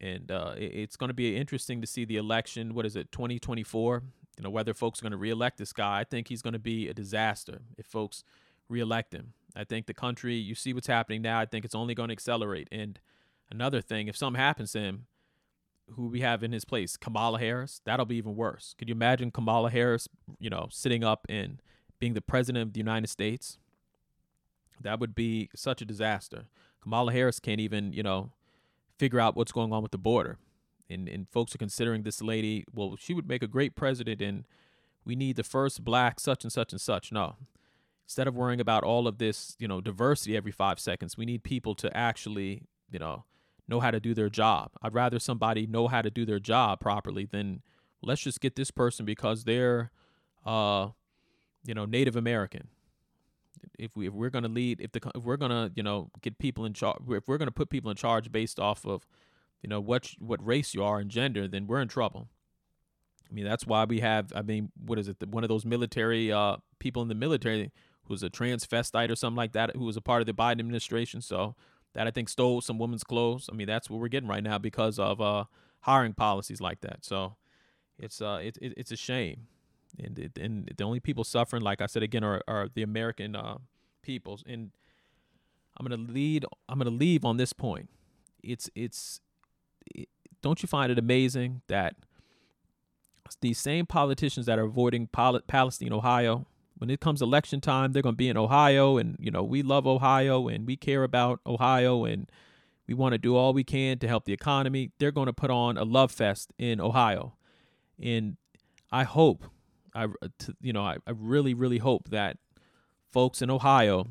and 0.00 0.30
uh, 0.30 0.54
it, 0.56 0.72
it's 0.74 0.96
going 0.96 1.08
to 1.08 1.14
be 1.14 1.36
interesting 1.36 1.80
to 1.80 1.86
see 1.86 2.04
the 2.04 2.16
election. 2.16 2.74
What 2.74 2.86
is 2.86 2.96
it, 2.96 3.12
2024? 3.12 4.02
You 4.38 4.44
know 4.44 4.50
whether 4.50 4.72
folks 4.72 5.00
are 5.00 5.02
going 5.02 5.12
to 5.12 5.18
reelect 5.18 5.58
this 5.58 5.72
guy. 5.72 6.00
I 6.00 6.04
think 6.04 6.28
he's 6.28 6.42
going 6.42 6.54
to 6.54 6.58
be 6.58 6.88
a 6.88 6.94
disaster 6.94 7.60
if 7.76 7.86
folks 7.86 8.24
reelect 8.68 9.12
him. 9.12 9.34
I 9.54 9.64
think 9.64 9.86
the 9.86 9.94
country. 9.94 10.34
You 10.36 10.54
see 10.54 10.72
what's 10.72 10.86
happening 10.86 11.22
now. 11.22 11.40
I 11.40 11.46
think 11.46 11.64
it's 11.64 11.74
only 11.74 11.94
going 11.94 12.08
to 12.08 12.12
accelerate. 12.12 12.68
And 12.70 12.98
another 13.50 13.80
thing, 13.80 14.08
if 14.08 14.16
something 14.16 14.40
happens 14.40 14.72
to 14.72 14.80
him, 14.80 15.06
who 15.94 16.06
we 16.06 16.20
have 16.20 16.42
in 16.42 16.52
his 16.52 16.64
place, 16.64 16.96
Kamala 16.96 17.38
Harris, 17.38 17.80
that'll 17.84 18.06
be 18.06 18.16
even 18.16 18.36
worse. 18.36 18.74
Could 18.78 18.88
you 18.88 18.94
imagine 18.94 19.30
Kamala 19.30 19.70
Harris, 19.70 20.08
you 20.38 20.50
know, 20.50 20.68
sitting 20.70 21.04
up 21.04 21.26
and 21.28 21.60
being 21.98 22.14
the 22.14 22.20
president 22.20 22.68
of 22.68 22.72
the 22.72 22.80
United 22.80 23.08
States? 23.08 23.58
That 24.80 25.00
would 25.00 25.14
be 25.14 25.50
such 25.54 25.82
a 25.82 25.84
disaster. 25.84 26.44
Kamala 26.80 27.12
Harris 27.12 27.40
can't 27.40 27.60
even, 27.60 27.92
you 27.92 28.02
know, 28.02 28.30
figure 29.00 29.18
out 29.18 29.34
what's 29.34 29.50
going 29.50 29.72
on 29.72 29.82
with 29.82 29.92
the 29.92 29.98
border. 29.98 30.36
And 30.90 31.08
and 31.08 31.26
folks 31.30 31.54
are 31.54 31.58
considering 31.58 32.02
this 32.02 32.20
lady, 32.20 32.64
well, 32.72 32.96
she 32.98 33.14
would 33.14 33.26
make 33.26 33.42
a 33.42 33.46
great 33.48 33.74
president 33.74 34.20
and 34.20 34.44
we 35.04 35.16
need 35.16 35.36
the 35.36 35.42
first 35.42 35.82
black 35.82 36.20
such 36.20 36.44
and 36.44 36.52
such 36.52 36.72
and 36.72 36.80
such. 36.80 37.10
No. 37.10 37.36
Instead 38.04 38.28
of 38.28 38.34
worrying 38.34 38.60
about 38.60 38.84
all 38.84 39.08
of 39.08 39.18
this, 39.18 39.56
you 39.58 39.68
know, 39.68 39.80
diversity 39.80 40.36
every 40.36 40.52
5 40.52 40.78
seconds, 40.80 41.16
we 41.16 41.24
need 41.24 41.44
people 41.44 41.74
to 41.76 41.96
actually, 41.96 42.64
you 42.90 42.98
know, 42.98 43.24
know 43.68 43.80
how 43.80 43.92
to 43.92 44.00
do 44.00 44.14
their 44.14 44.28
job. 44.28 44.72
I'd 44.82 44.94
rather 44.94 45.18
somebody 45.20 45.66
know 45.66 45.86
how 45.88 46.02
to 46.02 46.10
do 46.10 46.26
their 46.26 46.40
job 46.40 46.80
properly 46.80 47.24
than 47.24 47.62
let's 48.02 48.20
just 48.20 48.40
get 48.40 48.56
this 48.56 48.70
person 48.70 49.06
because 49.06 49.44
they're 49.44 49.92
uh 50.44 50.88
you 51.64 51.74
know 51.74 51.86
Native 51.86 52.16
American. 52.16 52.68
If 53.80 53.96
we 53.96 54.06
if 54.06 54.12
we're 54.12 54.30
gonna 54.30 54.48
lead 54.48 54.80
if 54.80 54.92
the 54.92 55.00
if 55.14 55.24
we're 55.24 55.36
gonna 55.36 55.70
you 55.74 55.82
know 55.82 56.10
get 56.22 56.38
people 56.38 56.64
in 56.64 56.74
charge 56.74 56.98
if 57.08 57.26
we're 57.26 57.38
gonna 57.38 57.50
put 57.50 57.70
people 57.70 57.90
in 57.90 57.96
charge 57.96 58.30
based 58.30 58.60
off 58.60 58.84
of 58.84 59.06
you 59.62 59.68
know 59.68 59.80
what 59.80 60.12
what 60.18 60.44
race 60.44 60.74
you 60.74 60.84
are 60.84 60.98
and 60.98 61.10
gender 61.10 61.48
then 61.48 61.66
we're 61.66 61.80
in 61.80 61.88
trouble. 61.88 62.28
I 63.28 63.34
mean 63.34 63.44
that's 63.44 63.66
why 63.66 63.84
we 63.84 64.00
have 64.00 64.32
I 64.34 64.42
mean 64.42 64.70
what 64.76 64.98
is 64.98 65.08
it 65.08 65.20
the, 65.20 65.26
one 65.26 65.44
of 65.44 65.48
those 65.48 65.64
military 65.64 66.32
uh 66.32 66.56
people 66.78 67.02
in 67.02 67.08
the 67.08 67.14
military 67.14 67.72
who's 68.04 68.22
a 68.22 68.30
transvestite 68.30 69.10
or 69.10 69.16
something 69.16 69.36
like 69.36 69.52
that 69.52 69.74
who 69.76 69.84
was 69.84 69.96
a 69.96 70.00
part 70.00 70.20
of 70.20 70.26
the 70.26 70.34
Biden 70.34 70.58
administration 70.58 71.20
so 71.22 71.54
that 71.94 72.06
I 72.06 72.10
think 72.10 72.28
stole 72.28 72.60
some 72.60 72.78
women's 72.78 73.04
clothes. 73.04 73.48
I 73.50 73.54
mean, 73.54 73.66
that's 73.66 73.90
what 73.90 74.00
we're 74.00 74.08
getting 74.08 74.28
right 74.28 74.42
now 74.42 74.58
because 74.58 74.98
of 74.98 75.20
uh, 75.20 75.44
hiring 75.80 76.14
policies 76.14 76.60
like 76.60 76.80
that. 76.82 77.04
So 77.04 77.36
it's 77.98 78.20
uh, 78.20 78.40
it, 78.42 78.58
it 78.60 78.74
it's 78.76 78.92
a 78.92 78.96
shame, 78.96 79.46
and 79.98 80.30
and 80.38 80.72
the 80.76 80.84
only 80.84 81.00
people 81.00 81.24
suffering, 81.24 81.62
like 81.62 81.80
I 81.80 81.86
said 81.86 82.02
again, 82.02 82.24
are 82.24 82.42
are 82.46 82.68
the 82.72 82.82
American 82.82 83.36
uh, 83.36 83.58
peoples. 84.02 84.42
And 84.46 84.70
I'm 85.76 85.86
gonna 85.86 86.02
lead. 86.02 86.44
I'm 86.68 86.78
gonna 86.78 86.90
leave 86.90 87.24
on 87.24 87.36
this 87.36 87.52
point. 87.52 87.90
It's 88.42 88.70
it's. 88.74 89.20
It, 89.94 90.08
don't 90.42 90.62
you 90.62 90.66
find 90.66 90.90
it 90.90 90.98
amazing 90.98 91.60
that 91.68 91.96
these 93.40 93.58
same 93.58 93.86
politicians 93.86 94.46
that 94.46 94.58
are 94.58 94.64
avoiding 94.64 95.06
Palestine, 95.06 95.92
Ohio, 95.92 96.46
when 96.78 96.90
it 96.90 97.00
comes 97.00 97.20
election 97.20 97.60
time, 97.60 97.92
they're 97.92 98.02
going 98.02 98.14
to 98.14 98.18
be 98.18 98.28
in 98.28 98.36
Ohio, 98.36 98.96
and 98.96 99.16
you 99.20 99.30
know 99.30 99.42
we 99.42 99.62
love 99.62 99.86
Ohio 99.86 100.48
and 100.48 100.66
we 100.66 100.76
care 100.76 101.04
about 101.04 101.40
Ohio 101.46 102.04
and 102.04 102.30
we 102.88 102.94
want 102.94 103.12
to 103.12 103.18
do 103.18 103.36
all 103.36 103.52
we 103.52 103.62
can 103.62 103.98
to 103.98 104.08
help 104.08 104.24
the 104.24 104.32
economy. 104.32 104.90
They're 104.98 105.12
going 105.12 105.26
to 105.26 105.32
put 105.32 105.50
on 105.50 105.76
a 105.76 105.84
love 105.84 106.10
fest 106.10 106.52
in 106.58 106.80
Ohio, 106.80 107.34
and 108.02 108.36
I 108.90 109.04
hope, 109.04 109.44
I 109.94 110.06
you 110.60 110.72
know 110.72 110.82
I, 110.82 110.96
I 111.06 111.12
really 111.14 111.54
really 111.54 111.78
hope 111.78 112.10
that 112.10 112.38
folks 113.12 113.42
in 113.42 113.50
Ohio, 113.50 114.06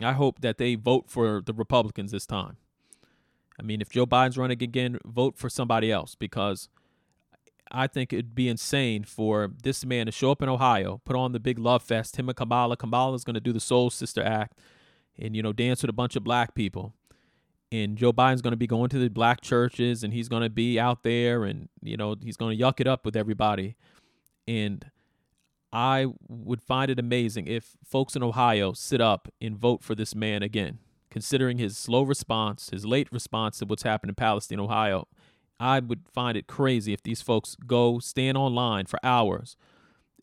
I 0.00 0.12
hope 0.12 0.40
that 0.40 0.58
they 0.58 0.74
vote 0.74 1.08
for 1.08 1.40
the 1.40 1.52
Republicans 1.52 2.12
this 2.12 2.26
time. 2.26 2.56
I 3.58 3.62
mean, 3.62 3.80
if 3.80 3.90
Joe 3.90 4.06
Biden's 4.06 4.38
running 4.38 4.62
again, 4.62 4.98
vote 5.04 5.36
for 5.36 5.48
somebody 5.48 5.92
else 5.92 6.14
because 6.14 6.68
I 7.70 7.86
think 7.86 8.12
it'd 8.12 8.34
be 8.34 8.48
insane 8.48 9.04
for 9.04 9.50
this 9.62 9.84
man 9.84 10.06
to 10.06 10.12
show 10.12 10.30
up 10.30 10.42
in 10.42 10.48
Ohio, 10.48 11.00
put 11.04 11.16
on 11.16 11.32
the 11.32 11.40
big 11.40 11.58
love 11.58 11.82
fest, 11.82 12.16
him 12.16 12.28
and 12.28 12.36
Kamala. 12.36 12.76
Kamala's 12.76 13.24
going 13.24 13.34
to 13.34 13.40
do 13.40 13.52
the 13.52 13.60
Soul 13.60 13.90
Sister 13.90 14.22
act 14.22 14.58
and, 15.18 15.36
you 15.36 15.42
know, 15.42 15.52
dance 15.52 15.82
with 15.82 15.90
a 15.90 15.94
bunch 15.94 16.16
of 16.16 16.24
black 16.24 16.54
people. 16.54 16.94
And 17.70 17.96
Joe 17.96 18.12
Biden's 18.12 18.42
going 18.42 18.52
to 18.52 18.58
be 18.58 18.66
going 18.66 18.90
to 18.90 18.98
the 18.98 19.08
black 19.08 19.40
churches 19.40 20.04
and 20.04 20.12
he's 20.12 20.28
going 20.28 20.42
to 20.42 20.50
be 20.50 20.78
out 20.78 21.02
there 21.02 21.44
and, 21.44 21.68
you 21.82 21.96
know, 21.96 22.16
he's 22.22 22.36
going 22.36 22.56
to 22.56 22.62
yuck 22.62 22.80
it 22.80 22.86
up 22.86 23.06
with 23.06 23.16
everybody. 23.16 23.76
And 24.46 24.90
I 25.72 26.06
would 26.28 26.62
find 26.62 26.90
it 26.90 26.98
amazing 26.98 27.46
if 27.46 27.76
folks 27.84 28.14
in 28.14 28.22
Ohio 28.22 28.72
sit 28.72 29.00
up 29.00 29.28
and 29.40 29.56
vote 29.56 29.82
for 29.82 29.94
this 29.94 30.14
man 30.14 30.42
again, 30.42 30.78
considering 31.10 31.58
his 31.58 31.78
slow 31.78 32.02
response, 32.02 32.70
his 32.70 32.84
late 32.84 33.10
response 33.10 33.58
to 33.58 33.64
what's 33.64 33.82
happened 33.82 34.10
in 34.10 34.14
Palestine, 34.14 34.60
Ohio. 34.60 35.08
I 35.58 35.80
would 35.80 36.08
find 36.12 36.36
it 36.36 36.46
crazy 36.46 36.92
if 36.92 37.02
these 37.02 37.22
folks 37.22 37.56
go 37.66 38.00
stand 38.00 38.36
online 38.36 38.86
for 38.86 38.98
hours 39.02 39.56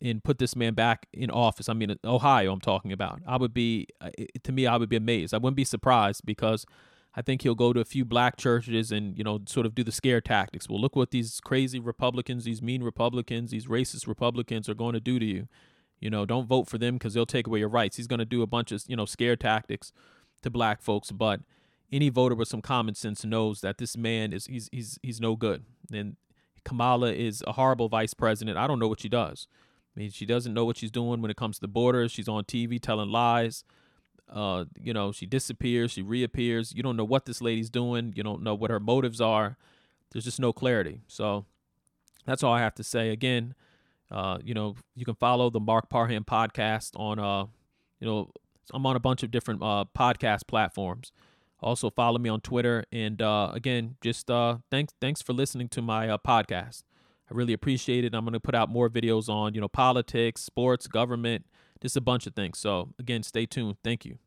and 0.02 0.22
put 0.22 0.38
this 0.38 0.54
man 0.54 0.74
back 0.74 1.06
in 1.12 1.30
office. 1.30 1.68
I 1.68 1.72
mean, 1.74 1.96
Ohio, 2.04 2.52
I'm 2.52 2.60
talking 2.60 2.92
about. 2.92 3.20
I 3.26 3.36
would 3.36 3.52
be, 3.52 3.86
uh, 4.00 4.10
to 4.42 4.52
me, 4.52 4.66
I 4.66 4.76
would 4.76 4.88
be 4.88 4.96
amazed. 4.96 5.34
I 5.34 5.38
wouldn't 5.38 5.56
be 5.56 5.64
surprised 5.64 6.22
because 6.24 6.64
I 7.14 7.22
think 7.22 7.42
he'll 7.42 7.56
go 7.56 7.72
to 7.72 7.80
a 7.80 7.84
few 7.84 8.04
black 8.04 8.36
churches 8.36 8.92
and, 8.92 9.18
you 9.18 9.24
know, 9.24 9.40
sort 9.46 9.66
of 9.66 9.74
do 9.74 9.82
the 9.82 9.90
scare 9.90 10.20
tactics. 10.20 10.68
Well, 10.68 10.80
look 10.80 10.94
what 10.94 11.10
these 11.10 11.40
crazy 11.40 11.80
Republicans, 11.80 12.44
these 12.44 12.62
mean 12.62 12.82
Republicans, 12.82 13.50
these 13.50 13.66
racist 13.66 14.06
Republicans 14.06 14.68
are 14.68 14.74
going 14.74 14.92
to 14.92 15.00
do 15.00 15.18
to 15.18 15.24
you. 15.24 15.48
You 15.98 16.08
know, 16.08 16.24
don't 16.24 16.46
vote 16.46 16.68
for 16.68 16.78
them 16.78 16.94
because 16.94 17.14
they'll 17.14 17.26
take 17.26 17.46
away 17.46 17.58
your 17.58 17.68
rights. 17.68 17.96
He's 17.96 18.06
going 18.06 18.20
to 18.20 18.24
do 18.24 18.42
a 18.42 18.46
bunch 18.46 18.72
of, 18.72 18.84
you 18.86 18.96
know, 18.96 19.04
scare 19.06 19.36
tactics 19.36 19.92
to 20.42 20.50
black 20.50 20.82
folks. 20.82 21.10
But 21.10 21.40
any 21.92 22.08
voter 22.08 22.34
with 22.34 22.48
some 22.48 22.62
common 22.62 22.94
sense 22.94 23.24
knows 23.24 23.60
that 23.60 23.78
this 23.78 23.96
man 23.96 24.32
is 24.32 24.46
he's 24.46 24.68
he's 24.72 24.98
he's 25.02 25.20
no 25.20 25.36
good. 25.36 25.64
And 25.92 26.16
Kamala 26.64 27.12
is 27.12 27.42
a 27.46 27.52
horrible 27.52 27.88
vice 27.88 28.14
president. 28.14 28.56
I 28.56 28.66
don't 28.66 28.78
know 28.78 28.88
what 28.88 29.00
she 29.00 29.08
does. 29.08 29.46
I 29.96 30.00
mean, 30.00 30.10
she 30.10 30.24
doesn't 30.24 30.54
know 30.54 30.64
what 30.64 30.76
she's 30.76 30.90
doing 30.90 31.20
when 31.20 31.30
it 31.30 31.36
comes 31.36 31.56
to 31.56 31.62
the 31.62 31.68
border. 31.68 32.08
She's 32.08 32.28
on 32.28 32.44
TV 32.44 32.80
telling 32.80 33.10
lies. 33.10 33.64
Uh, 34.30 34.64
you 34.80 34.92
know, 34.92 35.12
she 35.12 35.26
disappears, 35.26 35.90
she 35.90 36.02
reappears. 36.02 36.72
You 36.74 36.82
don't 36.82 36.96
know 36.96 37.04
what 37.04 37.26
this 37.26 37.42
lady's 37.42 37.70
doing. 37.70 38.12
You 38.16 38.22
don't 38.22 38.42
know 38.42 38.54
what 38.54 38.70
her 38.70 38.80
motives 38.80 39.20
are. 39.20 39.56
There's 40.12 40.24
just 40.24 40.40
no 40.40 40.52
clarity. 40.52 41.00
So 41.08 41.46
that's 42.26 42.42
all 42.42 42.52
I 42.52 42.60
have 42.60 42.74
to 42.76 42.84
say. 42.84 43.10
Again, 43.10 43.54
uh, 44.10 44.38
you 44.42 44.54
know, 44.54 44.76
you 44.94 45.04
can 45.04 45.14
follow 45.14 45.50
the 45.50 45.60
Mark 45.60 45.88
Parham 45.88 46.24
podcast 46.24 46.98
on, 46.98 47.18
uh, 47.18 47.46
you 48.00 48.06
know, 48.06 48.30
I'm 48.72 48.86
on 48.86 48.96
a 48.96 49.00
bunch 49.00 49.22
of 49.22 49.30
different 49.30 49.62
uh, 49.62 49.84
podcast 49.96 50.46
platforms. 50.46 51.12
Also, 51.60 51.90
follow 51.90 52.18
me 52.18 52.30
on 52.30 52.40
Twitter. 52.40 52.84
And 52.90 53.20
uh, 53.20 53.50
again, 53.52 53.96
just 54.00 54.30
uh, 54.30 54.58
thanks 54.70 54.94
thanks 55.00 55.20
for 55.22 55.32
listening 55.32 55.68
to 55.70 55.82
my 55.82 56.08
uh, 56.08 56.18
podcast. 56.18 56.82
I 57.30 57.34
really 57.34 57.52
appreciate 57.52 58.04
it. 58.04 58.14
I'm 58.14 58.24
going 58.24 58.32
to 58.32 58.40
put 58.40 58.54
out 58.54 58.68
more 58.68 58.88
videos 58.88 59.28
on, 59.28 59.54
you 59.54 59.60
know, 59.60 59.68
politics, 59.68 60.42
sports, 60.42 60.86
government, 60.88 61.46
just 61.80 61.96
a 61.96 62.00
bunch 62.00 62.26
of 62.26 62.34
things. 62.34 62.58
So 62.58 62.94
again, 62.98 63.22
stay 63.22 63.46
tuned. 63.46 63.76
Thank 63.82 64.04
you. 64.04 64.18